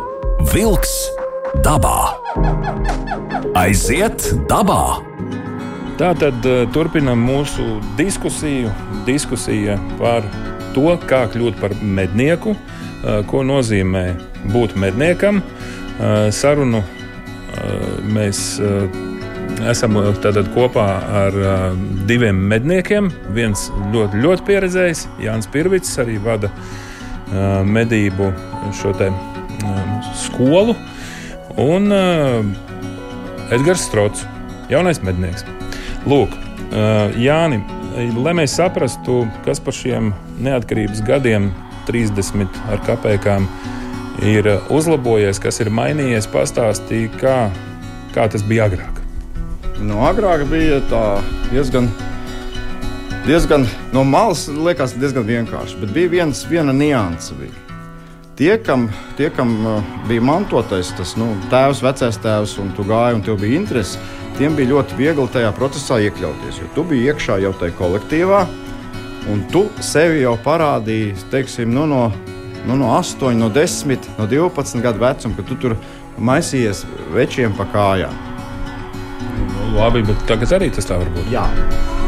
[0.52, 0.90] Wolks
[1.64, 2.10] dabā.
[3.56, 4.98] Aiziet dabā!
[5.96, 8.68] Tā tad eh, turpinam mūsu diskusiju.
[9.08, 10.28] Diskusija par
[10.76, 14.04] to, kā kļūt par mednieku, eh, ko nozīmē
[14.52, 15.40] būt medniekam.
[15.40, 16.84] Eh, Sarunu
[18.12, 18.44] mēs
[19.72, 20.88] esam tātad kopā
[21.24, 21.42] ar
[22.04, 23.08] diviem medniekiem.
[23.32, 26.52] Viens ļoti, ļoti pieredzējis, Jānis Pirvits, arī vada
[27.64, 28.34] medību
[28.76, 29.14] šo te
[30.32, 30.76] skolu.
[31.60, 31.92] Un
[33.52, 34.24] Edgars Strots,
[34.72, 35.44] jaunais mednieks.
[36.08, 36.32] Lūk,
[37.20, 37.58] Jāni,
[38.16, 41.50] lai mēs saprastu, kas par šiem neatkarības gadiem,
[41.84, 43.48] 30 ar kapekām,
[44.24, 47.36] ir uzlabojies, kas ir mainījies, pastāstīja, kā,
[48.14, 49.02] kā tas bija agrāk.
[49.82, 51.02] Nu, agrāk bija tā
[51.50, 51.90] diezgan,
[53.26, 57.36] diezgan no malas liekas, diezgan vienkārši, bet bija viens, viena nianse.
[57.36, 57.71] Bija.
[58.36, 63.18] Tie, kam, tie, kam uh, bija mantotais, tas nu, tēvs, vecais tēvs, un tu gāji,
[63.18, 64.00] un tev bija interese,
[64.38, 66.62] tiem bija ļoti viegli tajā procesā iekļauties.
[66.62, 68.40] Jo tu biji iekšā jau tajā kolektīvā,
[69.28, 72.06] un tu sevi jau parādīji, teiksim, nu, no,
[72.64, 75.76] nu, no 8, no 10, no 12 gadu vecuma, kad tu tur
[76.16, 78.16] maisījies večiem pa kājām.
[79.44, 81.28] Nu, labi, bet tagad arī tas tā var būt.
[81.36, 81.44] Jā,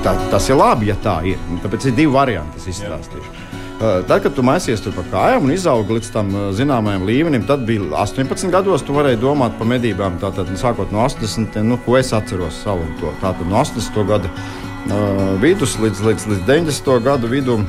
[0.07, 1.51] tā, tas ir labi, ja tā ir.
[1.53, 3.29] Un Tāpēc ir divi varianti, kas izstāstīšu.
[3.29, 3.44] Uh,
[3.79, 7.65] Tad, kad tu maisies tur pa kājām un izaugi līdz tam uh, zināmajam līmenim, tad
[7.67, 8.85] bija 18 gados.
[8.87, 10.21] Tu varēji domāt par medībām.
[10.23, 13.11] Tātad, nu, sākot no 80, nu, ko es atceros savu to.
[13.23, 13.99] Tātad no 80.
[14.09, 16.93] gada uh, vidus līdz, līdz, līdz 90.
[17.05, 17.67] gadu vidum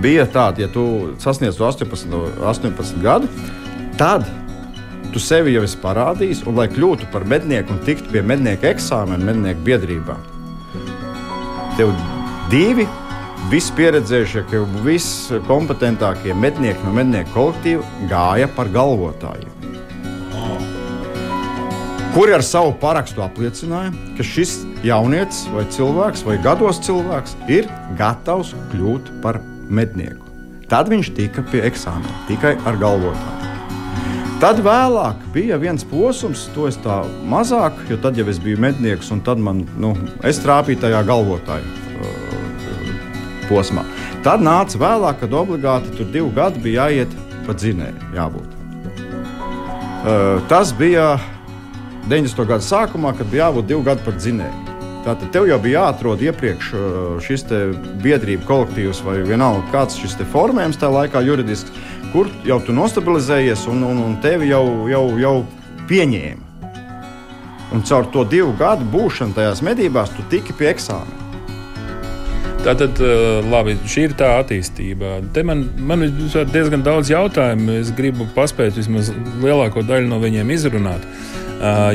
[0.00, 0.84] bija tāda, ja tu
[1.20, 3.28] sasniedz 18, no 18 gadu,
[3.98, 4.24] tad
[5.10, 9.26] tu sevi jau esi parādījis, un lai kļūtu par mednieku un tiktu pie mednieka eksāmena,
[9.32, 10.16] mednieku biedrībā,
[11.76, 11.92] tev
[12.54, 12.86] divi
[13.50, 19.56] vispieredzējušākie, viskompetentākie mednieki no mednieku kolektīva gāja par galvotājiem.
[22.14, 28.54] Kuri ar savu parakstu apliecināja, ka šis jaunietis vai cilvēks vai gados cilvēks ir gatavs
[28.72, 29.40] kļūt par
[29.70, 30.26] mednieku.
[30.70, 33.36] Tad viņš tika pie eksāmena tikai ar galvotāju.
[34.40, 39.10] Tad vēlāk bija viens posms, to es tā mazāk, jo tad jau es biju mednieks,
[39.14, 39.92] un tad man, nu,
[40.24, 41.89] es trāpīju tajā galvotāju uh,
[43.50, 43.84] posmā.
[44.24, 47.12] Tad nāca vēlāk, kad obligāti tur divi gadi bija jāiet
[47.46, 48.08] pa dzinēju.
[48.16, 48.56] Jābūt.
[50.00, 51.18] Uh, tas bija
[52.08, 52.46] 90.
[52.48, 54.66] gada sākumā, kad bija jābūt divu gadu par dzinēju.
[55.00, 56.72] Tātad tev jau bija jāatrod iepriekš
[57.24, 57.46] šis
[58.04, 61.72] biedrība, kolektīvs vai vienalga kāds šis formējums tajā laikā juridiski,
[62.12, 65.34] kur jau tu nostabilizējies un, un, un tevi jau, jau, jau
[65.88, 66.48] pieņēma.
[67.72, 71.29] Un caur to divu gadu būšanu tajās medībās tu tiki pie eksāmena.
[72.60, 72.98] Tātad,
[73.48, 75.14] labi, šī ir tā attīstība.
[75.32, 76.12] Te man, man ir
[76.52, 77.78] diezgan daudz jautājumu.
[77.80, 79.08] Es gribu paspēt vismaz
[79.40, 81.06] lielāko daļu no viņiem izrunāt.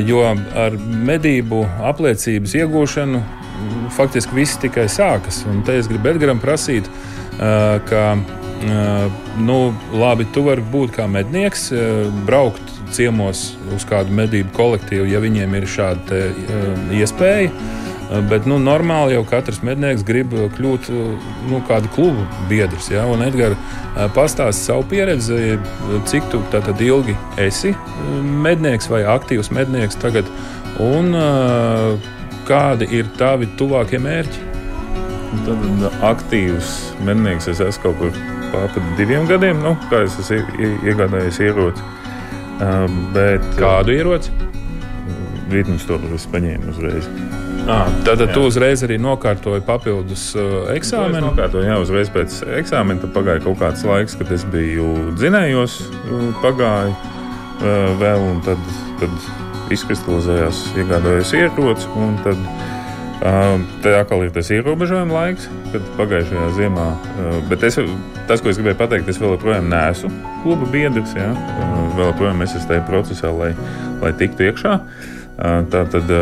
[0.06, 0.24] Jo
[0.58, 3.22] ar medību apliecības iegūšanu
[3.94, 5.44] faktiski viss tikai sākas.
[5.50, 6.90] Un te es gribu Edgars prasīt,
[7.38, 8.02] ka,
[9.38, 9.58] nu,
[9.94, 11.70] labi, tu vari būt kā mednieks,
[12.26, 16.22] braukt ciemos uz kādu medību kolektīvu, ja viņiem ir šāda
[16.94, 17.50] iespēja.
[18.06, 22.90] Eh, bet nu, normāli jau katrs mednieks grib kļūt eh, nu, kādu klubu biedrs.
[22.92, 23.02] Ja?
[23.10, 25.56] Un Edgars eh, pastāsta savu pieredzi,
[26.06, 27.74] cik tu tātad ilgi esi
[28.44, 30.28] mednieks vai aktīvs mednieks tagad,
[30.82, 31.10] un
[32.46, 34.44] kādi ir tavi tuvākie mērķi?
[35.46, 38.20] Tad aktīvs mednieks es esmu kaut kur
[38.52, 40.44] pāri diviem gadiem, nu, kā es esmu
[40.86, 41.90] iegādājies ieroci.
[43.16, 44.32] Bet, Kādu ieroci?
[45.50, 47.10] Rītdienas to es paņēmu uzreiz.
[47.66, 51.18] À, Tātad tu uzreiz arī nokārtoji papildus uh, eksāmenu.
[51.18, 53.02] Es nokārtoju, jā, uzreiz pēc eksāmena.
[53.02, 54.86] Tad pagāja kaut kāds laiks, kad es biju
[55.18, 55.74] dzinējos,
[56.44, 58.62] pagāja uh, vēl, un tad,
[59.00, 61.90] tad izkristalizējās, iegādājos ieroci.
[62.22, 66.86] Tad, uh, tad atkal ir tas ierobežojuma laiks, kad pagājušajā ziemā.
[67.16, 67.80] Uh, bet es,
[68.30, 70.14] tas, ko es gribēju pateikt, es vēl joprojām neesmu
[70.46, 71.18] kluba biedrs.
[71.18, 73.50] Jā, uh, vēl joprojām esmu tajā procesā, lai,
[74.06, 74.78] lai tiktu iekšā.
[74.78, 76.12] Uh, Tā tad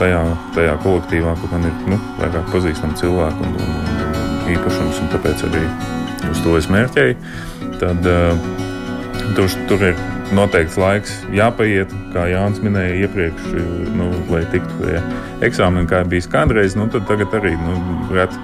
[0.00, 0.22] tajā,
[0.56, 5.44] tajā kolektīvā, kur man ir nu, vairāk pazīstami cilvēki un, un, un īpašums, un tāpēc
[5.46, 5.62] arī
[6.30, 7.14] uz to es mērķēju,
[7.78, 8.08] tad
[9.36, 10.02] tur, tur ir
[10.34, 13.54] noteikts laiks jāpaiet, kā Jānis minēja iepriekš,
[13.96, 14.98] nu, lai tiktu pie
[15.46, 16.76] eksāmena, kā bijis kādreiz.
[16.78, 17.78] Nu, tagad arī, nu,
[18.14, 18.34] ret,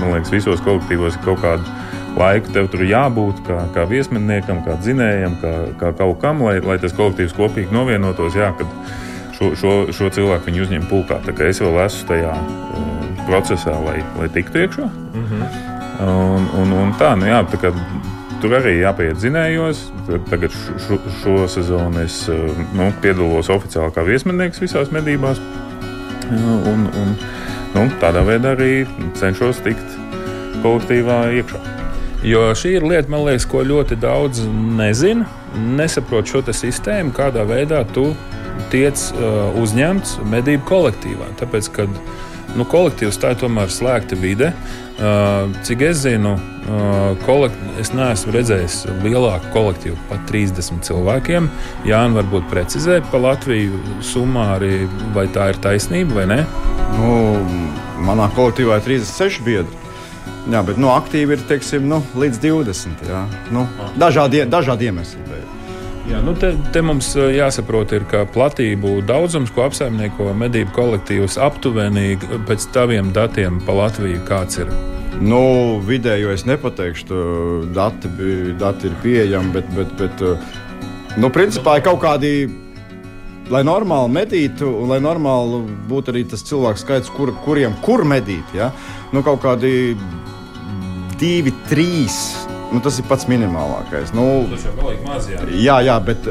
[0.00, 1.78] man liekas, visos kolektīvos ir kaut kāda
[2.18, 6.78] laiku tev tur jābūt kā, kā viesminiekam, kā dzinējam, kā, kā kaut kam, lai, lai
[6.82, 8.36] tas kolektīvs kopīgi novienotos.
[8.38, 8.68] Jā, kad,
[9.42, 11.18] šo, šo, šo cilvēku viņi uzņem pulkā.
[11.48, 14.86] Es vēl esmu tajā uh, procesā, lai, lai tiktu iekšā.
[14.86, 15.44] Mm -hmm.
[16.06, 17.72] un, un, un tā, nu jā, tā kā,
[18.40, 19.90] tur arī jāpieiet zinējos.
[20.30, 20.50] Tagad
[20.86, 22.36] šo, šo sezonu es uh,
[22.74, 25.40] nu, piedalos oficiāli kā viesminieks visās medībās.
[26.30, 27.16] Un, un,
[27.74, 29.98] nu, tādā veidā arī cenšos tikt
[30.62, 31.58] kolektīvā iekšā.
[32.22, 34.44] Jo šī ir lieta, man liekas, ko ļoti daudz
[34.78, 35.26] nezina.
[35.76, 38.14] Nesaprot šo sistēmu, kādā veidā tu
[38.72, 41.32] tiec uh, uzņemts medību kolektīvā.
[41.40, 41.90] Tāpēc, kad
[42.56, 44.52] nu, kolektīvs tā ir tomēr slēgta vide.
[45.02, 47.58] Uh, cik es zinu, uh, kolekt...
[47.80, 51.48] es neesmu redzējis lielāku kolektīvu par 30 cilvēkiem.
[51.88, 54.84] Jānis varbūt precizē pa Latviju summāri,
[55.16, 56.40] vai tā ir taisnība vai nē.
[56.98, 57.14] Nu,
[58.06, 59.80] manā kolektīvā ir 36 biedri.
[60.50, 63.04] Jā, bet nu, aktīvi ir teiksim, nu, līdz 20.
[63.06, 63.24] Jā.
[63.54, 63.66] Nu,
[63.98, 65.22] dažādi, dažādi iemesli.
[65.30, 65.61] Bet.
[66.10, 72.16] Jā, nu te, te mums jāsaprot, ir, ka platību daudzums, ko apsaimnieko medību kolektīvs, aptuveni
[72.48, 74.72] pēc taviem datiem pa Latviju kāds ir.
[75.22, 77.20] Nu, vidējo es nepateikšu,
[77.76, 78.10] dati,
[78.58, 82.32] dati ir pieejami, bet, bet, bet nu, principā ir kaut kādi
[83.52, 88.54] lai normāli medītu, un lai normāli būtu arī tas cilvēku skaits, kur, kuriem kur medīt.
[88.56, 88.72] Ja?
[89.12, 89.94] Nu, kaut kādi
[91.20, 92.41] divi, trīs
[92.72, 94.14] nu, tas ir pats minimālākais.
[94.16, 95.28] Nu, tas jau ir maz.
[95.30, 96.28] Jā, jā, jā bet.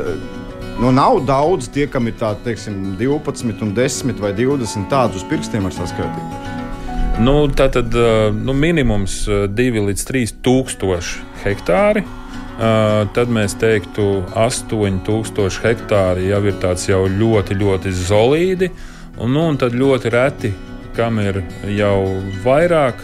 [0.81, 5.67] Nu, nav daudz tie, kam ir tādi, teiksim, 12, 10 vai 20 tādus uz pirkstiem
[5.69, 7.19] ar saskaitīt.
[7.21, 7.93] Nu, tā tad
[8.33, 12.01] nu, minimums 2 līdz 3 tūkstoši hektāri.
[12.01, 18.69] Uh, tad mēs teiktu, 8000 hektāri jau ir tāds jau ļoti, ļoti solīdi.
[19.17, 20.51] Un, nu, un tad ļoti reti,
[20.95, 21.41] kam ir
[21.73, 21.95] jau
[22.43, 23.01] vairāk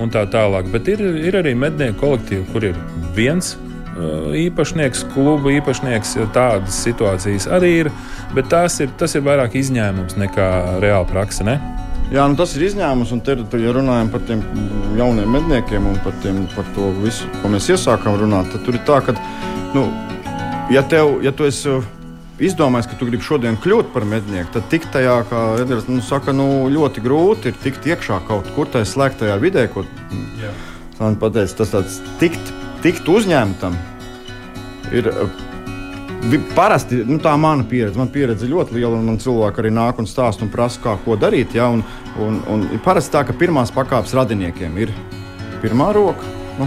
[0.00, 0.70] un tā tālāk.
[0.72, 2.78] Bet ir, ir arī mednieku kolektīvi, kur ir
[3.16, 3.56] viens
[4.00, 6.16] īpašnieks, kluba īpašnieks.
[6.34, 7.92] Tādas situācijas arī ir,
[8.34, 10.48] bet ir, tas ir vairāk izņēmums nekā
[10.82, 11.44] reāla praksa.
[11.44, 11.58] Ne?
[12.10, 14.42] Jā, nu tas ir izņēmums, un te, ja runājam par tiem
[14.98, 18.82] jauniem medniekiem un par, tiem, par to visu, ko mēs iesākām runāt, tad tur ir
[18.88, 19.14] tā, ka,
[19.76, 19.86] nu,
[20.74, 21.76] ja, tev, ja tu esi
[22.40, 26.34] izdomājis, ka tu gribi šodien kļūt par mednieku, tad tik tajā, kā Edgars nu, saka,
[26.36, 29.84] nu, ļoti grūti ir tikt iekšā kaut kur tajā slēgtajā vidē, ko
[31.00, 31.60] man pateica.
[31.60, 32.52] Tas tāds tikt,
[32.84, 33.78] tikt uzņemtam
[34.96, 35.12] ir.
[36.52, 37.96] Parasti nu, tā ir mana pieredze.
[37.96, 41.16] Man pieredze ļoti liela, un man cilvēki arī nāk un stāsta un prasa, kā, ko
[41.16, 41.54] darīt.
[41.56, 41.70] Ja?
[41.72, 41.80] Un,
[42.20, 44.92] un, un parasti tā, ka pirmās pakāpes radiniekiem ir
[45.62, 46.28] pirmā roka,
[46.60, 46.66] Nu,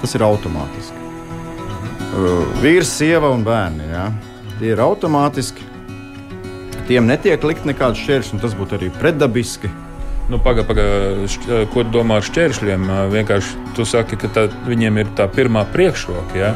[0.00, 1.02] tas ir automātiski.
[2.14, 3.84] Uh, vīrs, sieva un bērni.
[3.90, 4.06] Ja?
[4.60, 5.64] Tie ir automātiski.
[6.88, 9.70] Tiem netiek likt nekāds šķērslis, un tas būtu arī pretdabiski.
[10.30, 10.84] Nu, Pagaidām, paga,
[11.72, 12.86] ko tu domā ar šķēršļiem?
[13.12, 16.52] Vienkārši tu saki, ka tā, viņiem ir tā pirmā priekšroka, ja,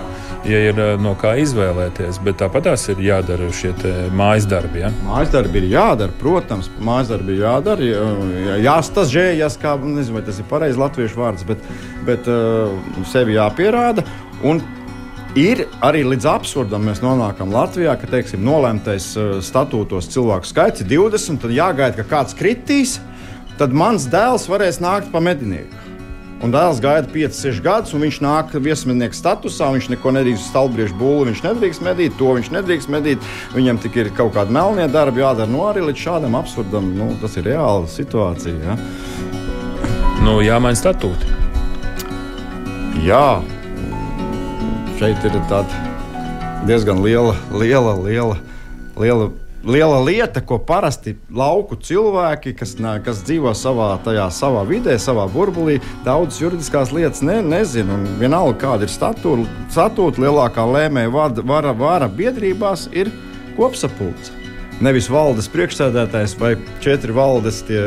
[0.48, 2.20] ja ir eh, no kā izvēlēties.
[2.24, 3.74] Bet tāpat tās ir jādara šie
[4.16, 4.80] mājas darbi.
[4.86, 4.92] Ja?
[5.04, 7.90] Mājas darbi ir jādara, protams, mājas darbi ir jādara.
[7.92, 11.60] jā- Jāstažējas, kā nezinu, vai tas ir pareizs latviešu vārds, bet,
[12.08, 12.72] bet uh,
[13.12, 14.04] sevi jāpierāda.
[14.48, 14.62] Un
[15.38, 20.88] Ir arī līdz absurdam mēs nonākam Latvijā, ka teiksim, nolemtais uh, statūtos cilvēku skaits ir
[20.90, 22.96] 20, tad jāgaida, ka kāds kritīs,
[23.60, 25.84] tad mans dēls varēs nākt pa medinieku.
[26.42, 29.72] Un dēls gaida 5, 6 gadus, un viņš nāk viesmīlnieka statusā.
[29.74, 33.30] Viņš neko nedrīkst stalbriežu būli, viņš nedrīkst medīt, to viņš nedrīkst medīt.
[33.54, 35.50] Viņam tik ir kaut kāda melnie darbi jādara.
[35.50, 38.54] Nu, arī līdz šādam absurdam, nu, tas ir reāla situācija.
[38.70, 38.78] Ja?
[40.22, 41.34] Nu, jāmaina statūti.
[43.02, 43.40] Jā,
[44.98, 45.36] šeit ir
[46.66, 48.36] diezgan liela, liela, liela,
[48.98, 49.28] liela,
[49.62, 52.72] liela lieta, ko parasti lauku cilvēki, kas,
[53.04, 57.94] kas dzīvo savā, tajā, savā vidē, savā burbulī, daudzas juridiskās lietas ne, nezina.
[58.18, 63.12] Vienalga, kāda ir statūta lielākā lēmēja vada- vara, vara biedrībās, ir
[63.56, 64.34] kopsapulce.
[64.82, 67.80] Nevis valdes priekšsēdētājs vai četri valdes tie,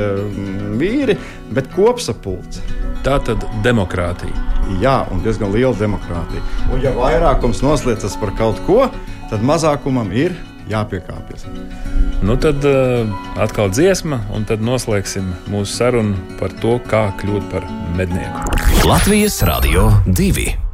[0.80, 1.20] vīri,
[1.52, 2.64] bet kopsapulce.
[3.04, 4.61] Tā tad demokrātija.
[4.82, 6.44] Jā, un diezgan liela demokrātija.
[6.72, 8.86] Un, ja vairākums noslēdzas par kaut ko,
[9.32, 10.38] tad mazākumam ir
[10.72, 11.48] jāpiekāpjas.
[12.22, 13.10] Nu, tad uh,
[13.42, 17.66] atkal dziesma, un tad noslēgsim mūsu sarunu par to, kā kļūt par
[17.98, 18.46] mednieku.
[18.88, 20.71] Latvijas Radio 2.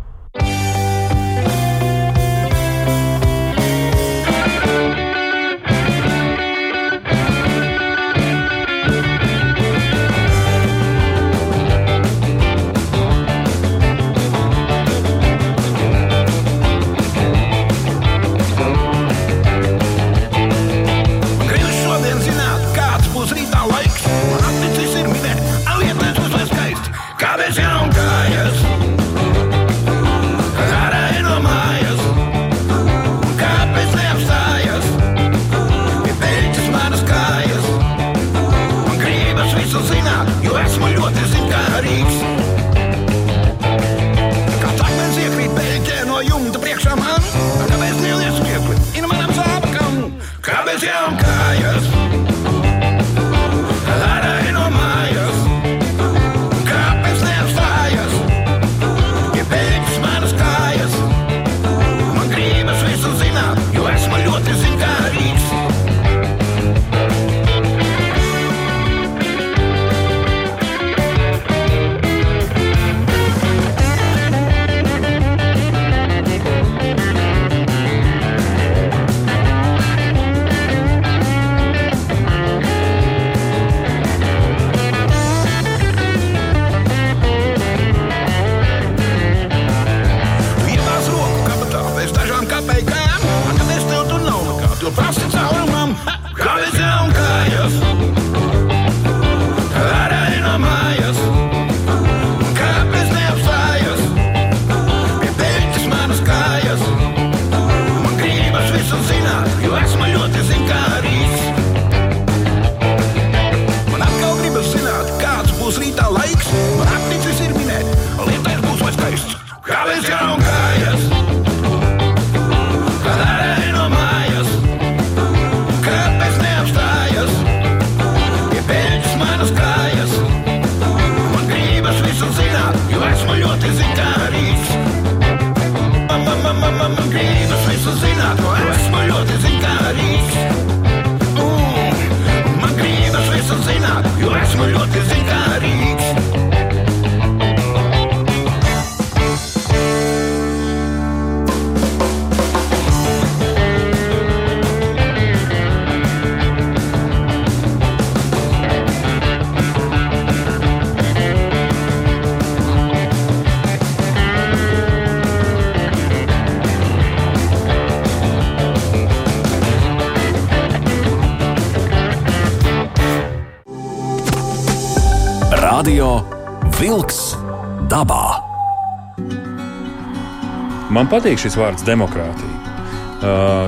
[180.98, 182.56] Man patīk šis vārds demokrātija.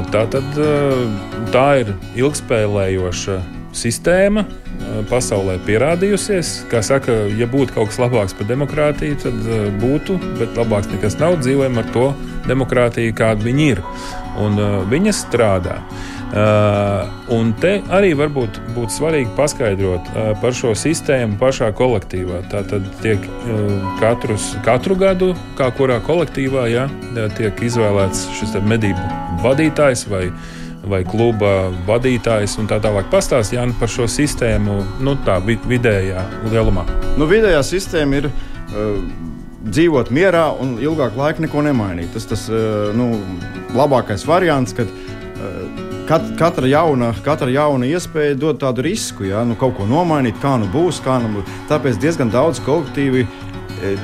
[0.10, 0.56] Tā, tad,
[1.54, 3.36] tā ir ilgspēlējoša
[3.78, 4.48] sistēma,
[5.12, 6.54] pasaulē pierādījusies.
[6.72, 9.46] Kā saka, ja būtu kaut kas labāks par demokrātiju, tad
[9.78, 11.38] būtu, bet labāks nekas nav.
[11.44, 12.08] Dzīvojam ar to
[12.50, 13.84] demokrātiju, kāda viņi ir.
[14.42, 15.78] Un uh, viņa strādā.
[16.30, 20.12] Uh, un te arī varbūt būtu svarīgi paskaidrot
[20.42, 22.42] par šo sistēmu pašā kolektīvā.
[22.52, 23.26] Tā tad tiek
[24.00, 26.88] katrus, katru gadu, kā kurā kolektīvā, ja,
[27.38, 29.04] tiek izvēlēts šis medību
[29.44, 30.30] vadītājs vai
[30.90, 33.10] vai kluba vadītājs un tā tālāk.
[33.12, 36.86] Pastāstiet, Jānis, par šo sistēmu, nu, tā vidējā lielumā.
[37.20, 38.32] Nu, vidējā sistēma ir.
[38.70, 39.02] Uh,
[39.60, 42.14] Dzīvot mierā un ilgāku laiku neko nemainīt.
[42.16, 43.10] Tas ir uh, nu,
[43.76, 45.09] labākais variants, kad uh,
[46.10, 50.56] kat, katra, jauna, katra jauna iespēja dod tādu risku, ja nu, kaut ko nomainīt, kā
[50.62, 51.04] nu būs.
[51.06, 51.54] Kā nu būs.
[51.70, 53.49] Tāpēc diezgan daudz kolektīvi E,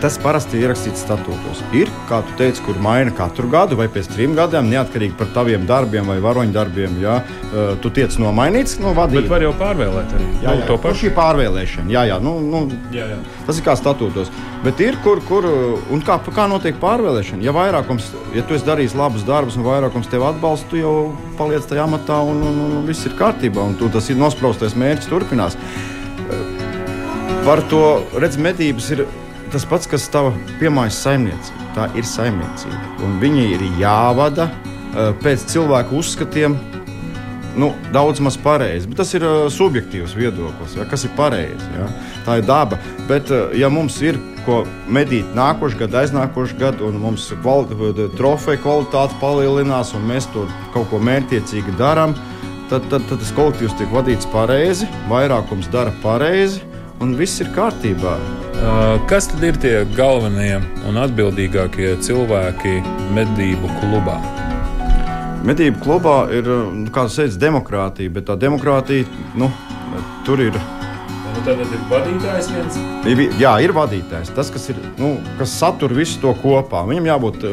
[0.01, 1.61] tas parasti ir ierakstīts statūtos.
[1.75, 5.65] Ir, kā tu teici, kur maina katru gadu vai pēc trim gadiem, neatkarīgi par taviem
[5.67, 6.97] darbiem vai varoņdarbiem.
[7.03, 9.25] Ja, e, tu tiec nomainīts no vadības.
[9.25, 11.01] Bet var jau pārvēlēt arī jā, nu, jā, to pašu.
[11.05, 12.61] Šī pārvēlēšana, jā, jā, nu, nu,
[12.95, 13.17] jā, jā.
[13.47, 14.31] tas ir kā statūtos.
[14.65, 15.47] Bet ir, kur, kur
[15.93, 17.43] un kā, kā notiek pārvēlēšana.
[17.45, 20.95] Ja vairākums, ja tu esi darījis labus darbus un vairākums tev atbalsta, tu jau
[21.39, 23.61] paliec tajā amatā un, un, un, un viss ir kārtībā.
[23.61, 25.59] Un tu, tas ir nospraustais mērķis, turpinās.
[27.45, 27.83] Par to
[28.17, 29.03] redz, medības ir
[29.55, 31.67] tas pats, kas tava piemājas saimniecība.
[31.75, 32.79] Tā ir saimniecība.
[33.05, 36.57] Un viņi ir jāvada uh, pēc cilvēku uzskatiem.
[37.55, 40.75] Nu, daudz maz pareizi, bet tas ir uh, subjektīvs viedoklis.
[40.75, 41.69] Ja, kas ir pareizi?
[41.77, 41.87] Ja?
[42.27, 42.79] Tā ir daba.
[43.07, 48.61] Bet, uh, ja mums ir ko medīt nākošais gads, aiznākošais gads, un mums kvali trofeja
[48.61, 50.45] kvalitāte palielinās, un mēs to
[50.75, 52.13] kaut ko mērķiecīgi darām,
[52.69, 56.61] tad, tad, tad tas kolektīvs tiek vadīts pareizi, vairākums dara pareizi,
[57.01, 58.19] un viss ir kārtībā.
[59.05, 60.55] Kas tad ir tie galvenie
[60.89, 62.79] un atbildīgākie cilvēki
[63.13, 64.15] medību klubā?
[65.45, 69.05] Medību klubā ir, nu, kā jūs teicat, demokrātija, bet tā demokrātija
[69.37, 69.51] nu,
[70.25, 70.57] tur ir.
[70.57, 72.81] Nu, tad ir vadītājs viens.
[73.37, 74.33] Jā, ir vadītājs.
[74.33, 76.81] Tas, kas, ir, nu, kas satur visu to kopā.
[76.89, 77.45] Viņam jābūt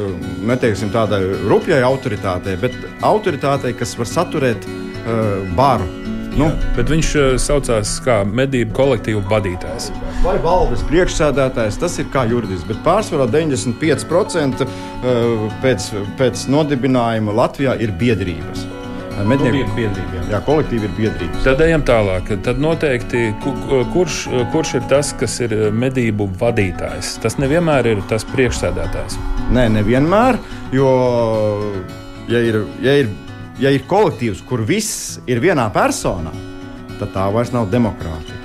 [0.49, 6.02] neteiksim, tādai rupjai autoritātei, bet autoritātei, kas var saturēt uh, baru
[6.39, 9.91] Nu, bet viņš uh, saucās kā medību kolektīvu vadītājs.
[10.25, 17.77] Vai valdes priekšsēdētājs, tas ir kā juridiski, bet pārsvarā 95% uh, pēc, pēc nodibinājuma Latvijā
[17.85, 18.69] ir biedrības.
[19.13, 20.21] Mednieku nu, biedrība.
[20.31, 21.43] Jā, kolektīvi ir biedrības.
[21.45, 22.31] Tad ejam tālāk.
[22.47, 23.27] Tad noteikti,
[23.93, 24.23] kurš,
[24.55, 27.19] kurš ir tas, kas ir medību vadītājs?
[27.23, 29.19] Tas nevienmēr ir tas priekšsēdētājs.
[29.53, 30.41] Nē, nevienmēr.
[30.73, 30.89] Jo,
[32.33, 33.13] ja ir, ja ir
[33.61, 36.33] ja ir kolektīvs, kur viss ir vienā personā,
[36.99, 38.43] tad tā vairs nav demokrātija.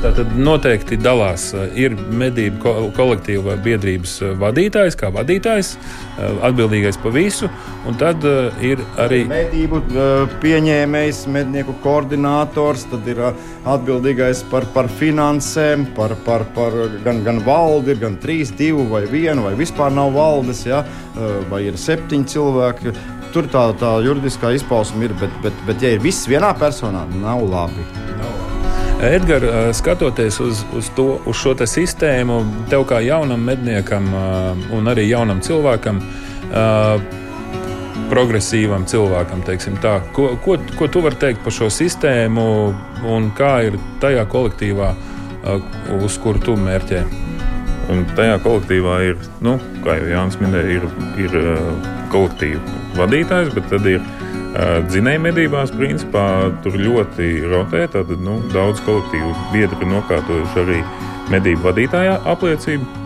[0.00, 1.50] Tad noteikti dalās.
[1.76, 5.74] Ir medību kolektīva vai biedrības vadītājs, kā vadītājs,
[6.48, 7.50] atbildīgais par visu.
[7.84, 8.24] Un tad
[8.64, 9.82] ir arī medību
[10.40, 17.98] pieņēmējs, mednieku koordinators, tad ir atbildīgais par, par finansēm, par, par, par gan, gan valdi,
[18.00, 20.80] gan trīs, divu vai vienu, vai vispār nav valdes, ja?
[21.52, 22.96] vai ir septiņi cilvēki
[23.34, 27.44] tur tā, tā juridiskā izpausme ir, bet, bet, bet, ja ir viss vienā personā, nav
[27.46, 27.86] labi.
[29.00, 34.10] Edgars, skatoties uz, uz, to, uz šo sistēmu, tev kā jaunam medniekam
[34.76, 36.02] un arī jaunam cilvēkam,
[38.10, 39.46] progresīvam cilvēkam,
[39.80, 42.46] tā, ko, ko, ko tu vari teikt par šo sistēmu
[43.08, 44.92] un kā ir tajā kolektīvā,
[46.02, 47.29] uz kuru tu mērķē?
[47.90, 50.84] Un tajā kolektīvā ir, nu, kā jau Jānis minēja, ir,
[51.24, 51.34] ir
[52.12, 52.60] kolektīva
[52.98, 56.24] vadītājs, bet tad ir uh, dzinēja medībās, principā
[56.64, 57.86] tur ļoti rotē.
[57.90, 60.80] Tad nu, daudz kolektīvu biedri ir nokārtojuši arī
[61.34, 62.96] medību vadītāja apliecību.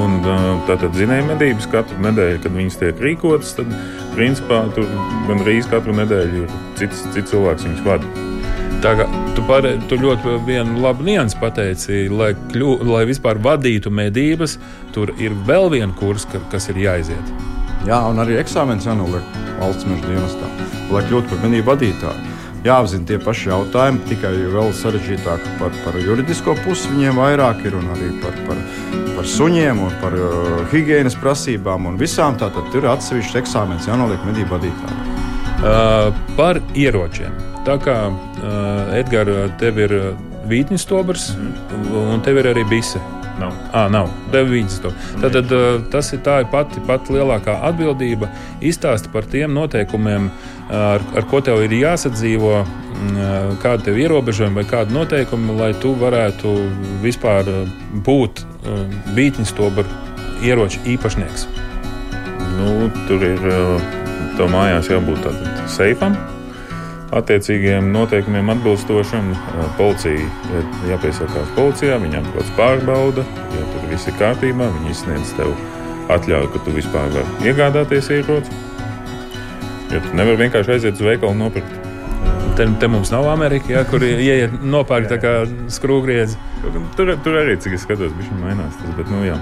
[0.00, 3.74] Un, uh, tātad zinēja medības katru nedēļu, kad viņas tiek rīkotas, tad
[4.16, 4.88] principā tur
[5.28, 8.33] gandrīz katru nedēļu ir cits, cits cilvēks viņus vada.
[8.84, 13.88] Tā kā tu, par, tu ļoti vienu labu niansu pateici, lai, kļu, lai vispār vadītu
[13.88, 14.58] medības,
[14.92, 17.30] tur ir vēl viena kursa, kas ir jāiziet.
[17.88, 20.50] Jā, un arī eksāmenis jānoliek valsts meža dienestā,
[20.92, 22.34] lai kļūtu par medību vadītāju.
[22.64, 27.88] Jāapzina tie paši jautājumi, tikai vēl sarežģītāk par, par juridisko pusi viņiem vairāk ir un
[27.92, 28.60] arī par, par,
[29.16, 32.36] par suņiem un par uh, higiēnas prasībām un visām.
[32.40, 35.10] Tātad tur ir atsevišķs eksāmenis jānoliek medību vadītājiem.
[35.64, 37.36] Uh, par ieročiem.
[37.64, 37.98] Tā kā
[38.44, 39.98] uh, Edgars, tev ir
[40.48, 41.92] vītņu stobrs mm.
[42.14, 43.02] un tev ir arī bise.
[43.38, 43.54] Nav.
[43.74, 44.10] À, nav.
[44.30, 44.92] Devītas to.
[45.18, 45.52] Tad, tad
[45.90, 48.28] tas ir tā ir pati, pati lielākā atbildība.
[48.62, 50.28] Izstāst par tiem noteikumiem,
[50.70, 52.60] ar, ar ko tev ir jāsadzīvo,
[53.64, 56.54] kādi tev ierobežojumi vai kādi noteikumi, lai tu varētu
[57.02, 57.50] vispār
[58.06, 58.44] būt
[59.16, 60.02] bītņas tobaru
[60.44, 61.48] ieroču īpašnieks.
[62.54, 63.42] Nu, tur ir
[64.38, 66.16] tev mājās jābūt tādam seifam.
[67.18, 69.30] Attiecīgiem noteikumiem atbilstošam.
[69.78, 70.26] Policija
[70.58, 75.54] ir jāpiesakās policijā, viņam kaut kāds pārbauda, ja tur viss ir kārtībā, viņi izsniedz tev
[76.14, 78.60] atļauju, ka tu vispār vari iegādāties ieroci.
[79.92, 81.83] Jo tu nevari vienkārši aiziet uz veikalu nopirkt.
[82.54, 85.30] Te, te mums nav Amerika, ja, kur ieiet nopērk tā kā
[85.74, 86.38] skrūvgriezi.
[86.96, 88.76] Tur, tur arī, cik es skatos, viņš mainās.
[88.78, 89.34] Tas, bet, nu, jā.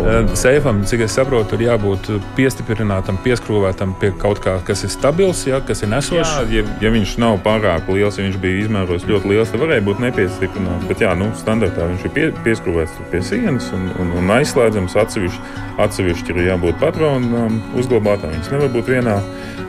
[0.00, 2.08] Un, Seifam, cik es saprotu, ir jābūt
[2.38, 6.32] piestiprinātam, pieskrūvētam pie kaut kā, kas ir stabils, ja, kas ir nesošs.
[6.48, 9.84] Jā, ja, ja viņš nav pārāk liels, ja viņš bija izmēros ļoti liels, tad varēja
[9.86, 10.88] būt nepiestiprināts.
[10.88, 14.96] Bet, jā, nu, standartā viņš ir pie, pieskrūvēts pie sienas un, un, un aizslēdzams.
[15.04, 15.54] Atsevišķi,
[15.84, 18.32] atsevišķi ir jābūt patronām uzglabātām.
[18.34, 19.20] Viņas nevar būt vienā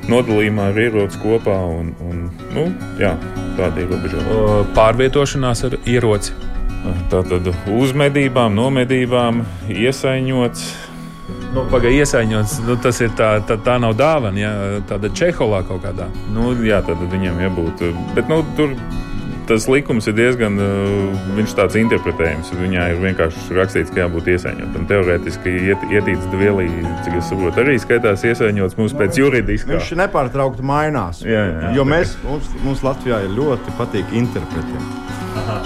[0.10, 1.58] nodalījumā ar ieroci kopā.
[1.76, 2.26] Un, un,
[2.56, 2.68] nu,
[3.02, 3.14] jā,
[3.58, 4.40] tāda ir ierobežota.
[4.78, 6.36] Pārvietošanās ar ieroci.
[7.10, 9.42] Tātad uz medībām, no medībām,
[9.74, 10.66] iesaiņots.
[11.56, 14.52] Nu, Pagaidā iesaņots, nu, tas ir tā, tā, tā nav dāvana, ja
[14.86, 16.10] tāda čeholā kaut kādā.
[16.36, 17.82] Nu, jā, tad viņam jābūt.
[18.14, 18.76] Bet nu, tur
[19.50, 20.58] tas likums ir diezgan
[21.38, 22.52] viņš tāds interpretējams.
[22.60, 24.88] Viņā ir vienkārši rakstīts, ka jābūt iesaņotam.
[24.90, 26.68] Teorētiski iet, ietīts dvēlī,
[27.06, 29.76] cik es saprotu, arī skaitās iesaņots mums pēc juridiskā.
[29.76, 31.22] Viņš nepārtraukti mainās.
[31.26, 34.90] Jā, jā, jo mēs, mums, mums Latvijā ir ļoti patīk interpretēt.
[35.36, 35.60] Tā,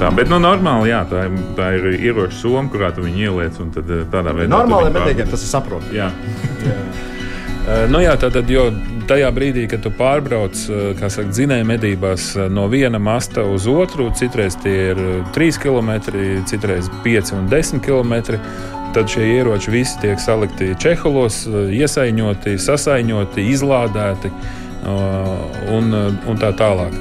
[0.00, 0.10] tā.
[0.14, 3.58] Bet, nu, normāli, jā, tā, ir, tā ir ieroča soma, kurā tu viņu ieliec.
[3.76, 5.96] Tad, tādā veidā normāli medīgiem tas ir saprotami.
[7.64, 8.66] Uh, nu jā, tātad, jo
[9.08, 10.58] tajā brīdī, kad tu pārbrauc
[11.00, 15.00] saka, dzinēju medībās no viena masta uz otru, citreiz tie ir
[15.32, 15.94] 3 km,
[16.50, 18.36] citreiz 5 un 10 km.
[18.94, 24.30] Tad šie ieroči visi tiek salikti čeholos, iesaiņoti, sasaiņoti, izlādēti
[25.72, 25.88] un,
[26.28, 26.94] un tā tālāk.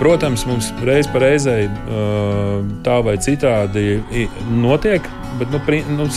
[0.00, 1.68] Protams, mums reiz pa reizei
[2.88, 4.00] tā vai citādi
[4.50, 5.06] notiek,
[5.38, 5.62] bet nu,
[6.00, 6.08] nu,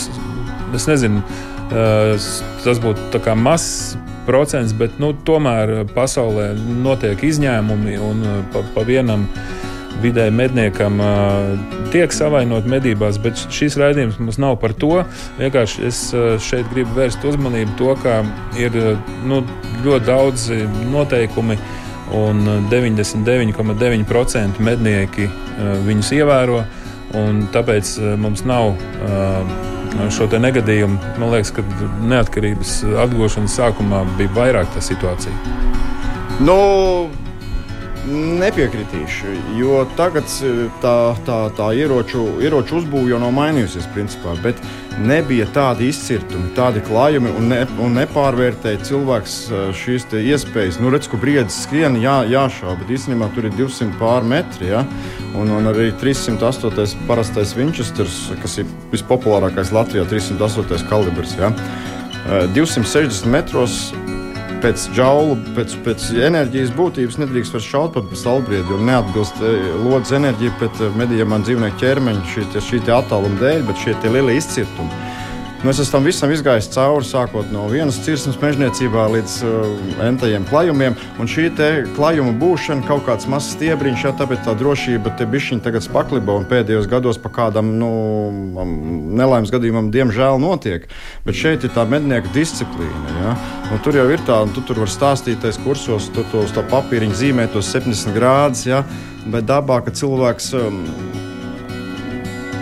[0.74, 1.22] es nezinu,
[1.68, 3.96] tas būtu mazs
[4.28, 6.52] procents, bet nu, tomēr pasaulē
[6.84, 9.28] notiek izņēmumi un pa, pa vienam
[10.02, 11.00] vidēji medniekam
[11.90, 15.04] tiek savainot medībās, bet šis raidījums mums nav par to.
[15.40, 16.14] Vienkārši es
[16.44, 18.22] šeit gribu vērst uzmanību to, ka
[18.60, 18.70] ir
[19.26, 19.42] nu,
[19.86, 20.50] ļoti daudz
[20.92, 21.56] noteikumi
[22.14, 22.36] un
[22.70, 25.24] 99,9% mednieki
[25.88, 26.60] viņus ievēro.
[27.56, 27.84] Tāpēc
[28.20, 28.64] mums nav
[30.14, 30.98] šo negadījumu.
[31.20, 31.64] Man liekas, ka
[32.10, 35.34] neatkarības atgūšanas sākumā bija vairāk tā situācija.
[36.40, 36.58] Nu,
[38.08, 40.28] Nepiekritīšu, jo tagad
[40.80, 40.94] tā,
[41.26, 43.88] tā, tā ieroču, ieroču uzbūve jau nav mainījusies.
[43.92, 44.60] Principā, bet
[45.02, 49.36] nebija tādi izcirtumi, tādi klājumi un, ne, un nepārvērtēja cilvēks
[49.76, 50.80] šīs iespējas.
[50.80, 54.72] Nu, redz, ka briedis skrien, jā, jāšauba, bet īstenībā tur ir 200 pārmetri.
[54.72, 54.84] Ja?
[55.36, 57.04] Un, un arī 308.
[57.10, 60.88] parastais Winchesters, kas ir vispopulārākais Latvijā, 308.
[60.88, 61.36] kalibrs.
[61.36, 61.52] Ja?
[62.56, 63.88] 260 metros
[64.62, 69.42] pēc džaulu, pēc, pēc enerģijas būtības nedrīkst vairs šaut pa salbriedi, jo neatbilst
[69.84, 75.07] lodes enerģija pret medījumā dzīvnieku ķermeņa šī, šī attāluma dēļ, bet šie lielie izcirtumi.
[75.58, 80.44] Nu, es esmu tam visam izgājis cauri, sākot no vienas cirsmas mežniecībā līdz uh, entajiem
[80.46, 80.94] klājumiem.
[81.18, 81.48] Un šī
[81.96, 86.46] klājuma būšana, kaut kāds mazs stiebriņš, jā, tāpēc tā drošība te bišķiņa tagad spakliba un
[86.46, 87.88] pēdējos gados pa kādam nu,
[89.18, 90.86] nelaimes gadījumam, diemžēl, notiek.
[91.26, 93.16] Bet šeit ir tā mednieka disciplīna.
[93.16, 93.32] Ja?
[93.72, 96.62] Nu, tur jau ir tā, un tu tur var stāstīties kursos, tu to uz tā
[96.70, 98.84] papīriņa zīmē tos 70 grādus, ja?
[99.26, 100.84] bet dabā, ka cilvēks um,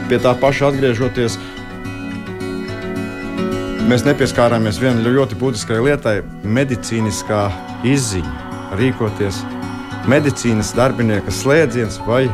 [0.09, 1.37] pie tā paša atgriežoties
[3.87, 6.17] mēs nepieskārāmies vienai ļoti būtiskai lietai-
[6.59, 7.43] medicīniskā
[7.87, 8.35] izziņa.
[8.81, 9.39] Rīkoties
[10.11, 12.27] medicīnas darbinieka slēdziens vai,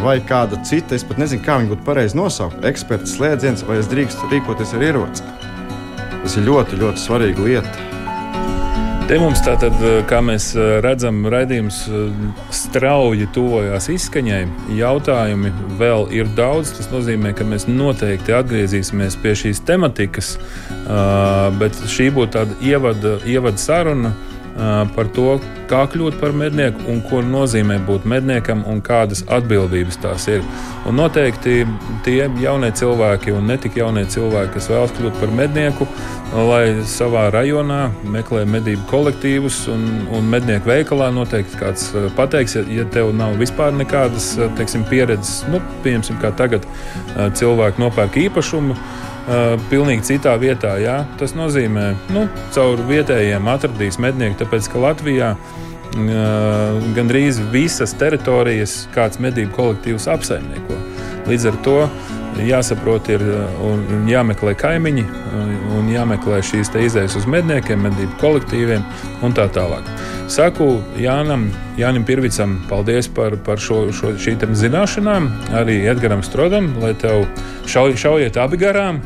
[0.00, 3.88] vai kāda cita, es pat nezinu, kā viņu būtu pareizi nosaukt, eksperta slēdziens, vai es
[3.88, 5.22] drīkstu rīkoties ar ieroci.
[6.22, 7.93] Tas ir ļoti, ļoti svarīga lieta.
[9.04, 9.74] Te mums tātad,
[10.08, 10.46] kā mēs
[10.80, 11.82] redzam, raidījums
[12.56, 14.38] strauji tuvojās izskaņai.
[14.78, 16.72] Jautājumi vēl ir daudz.
[16.78, 20.38] Tas nozīmē, ka mēs noteikti atgriezīsimies pie šīs tematikas,
[21.60, 24.14] bet šī būtu tāda ievada, ievada saruna
[24.94, 25.38] par to,
[25.70, 30.44] kā kļūt par mednieku un ko nozīmē būt medniekam un kādas atbildības tās ir.
[30.86, 31.64] Un noteikti
[32.06, 35.88] tie jaunie cilvēki un ne tik jaunie cilvēki, kas vēlas kļūt par mednieku,
[36.34, 37.80] lai savā rajonā
[38.14, 39.84] meklē medību kolektīvus un,
[40.14, 41.88] un mednieku veikalā noteikti kāds
[42.18, 46.66] pateiks, ja, ja tev nav vispār nekādas teiksim, pieredzes, nu, piemēram, kā tagad
[47.38, 48.78] cilvēki nopērk īpašumu
[49.70, 50.76] pilnīgi citā vietā.
[50.82, 51.02] Jā.
[51.20, 55.54] Tas nozīmē, ka nu, caur vietējiem atradīs mednieku, tāpēc ka Latvijā uh,
[56.96, 60.80] gandrīz visas teritorijas kāds medību kolektīvs apsaimnieko.
[61.24, 61.78] Līdz ar to
[62.42, 63.22] jāsaprot, ir
[63.62, 65.04] un jāmeklē kaimiņi,
[65.78, 68.82] un jāmeklē šīs izējas uz medniekiem, medību kolektīviem
[69.22, 69.86] un tā tālāk.
[70.28, 71.46] Saku Jānam,
[71.78, 77.26] Jānim Pirvicam, paldies par, par šo, šo, šīm zināšanām, arī Edgaram Strodam, lai tev
[77.70, 79.00] šauj, šaujiet abi garām,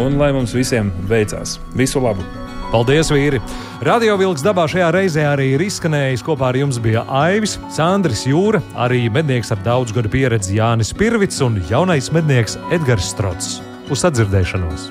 [0.00, 1.58] un lai mums visiem veicās.
[1.76, 2.24] Visu labu!
[2.70, 3.40] Paldies, vīri!
[3.82, 6.22] Radio Vilks dabā šajā reizē arī ir izskanējis.
[6.22, 11.42] Kopā ar jums bija Aivis, Sandris Jūra, arī mednieks ar daudz gadu pieredzi Jānis Pirvits
[11.42, 13.58] un jaunais mednieks Edgars Strots.
[13.90, 14.90] Uz sadzirdēšanos!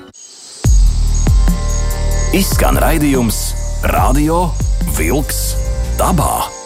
[2.36, 3.42] Izskan raidījums
[3.96, 4.50] Radio
[4.98, 5.44] Vilks
[5.98, 6.59] dabā!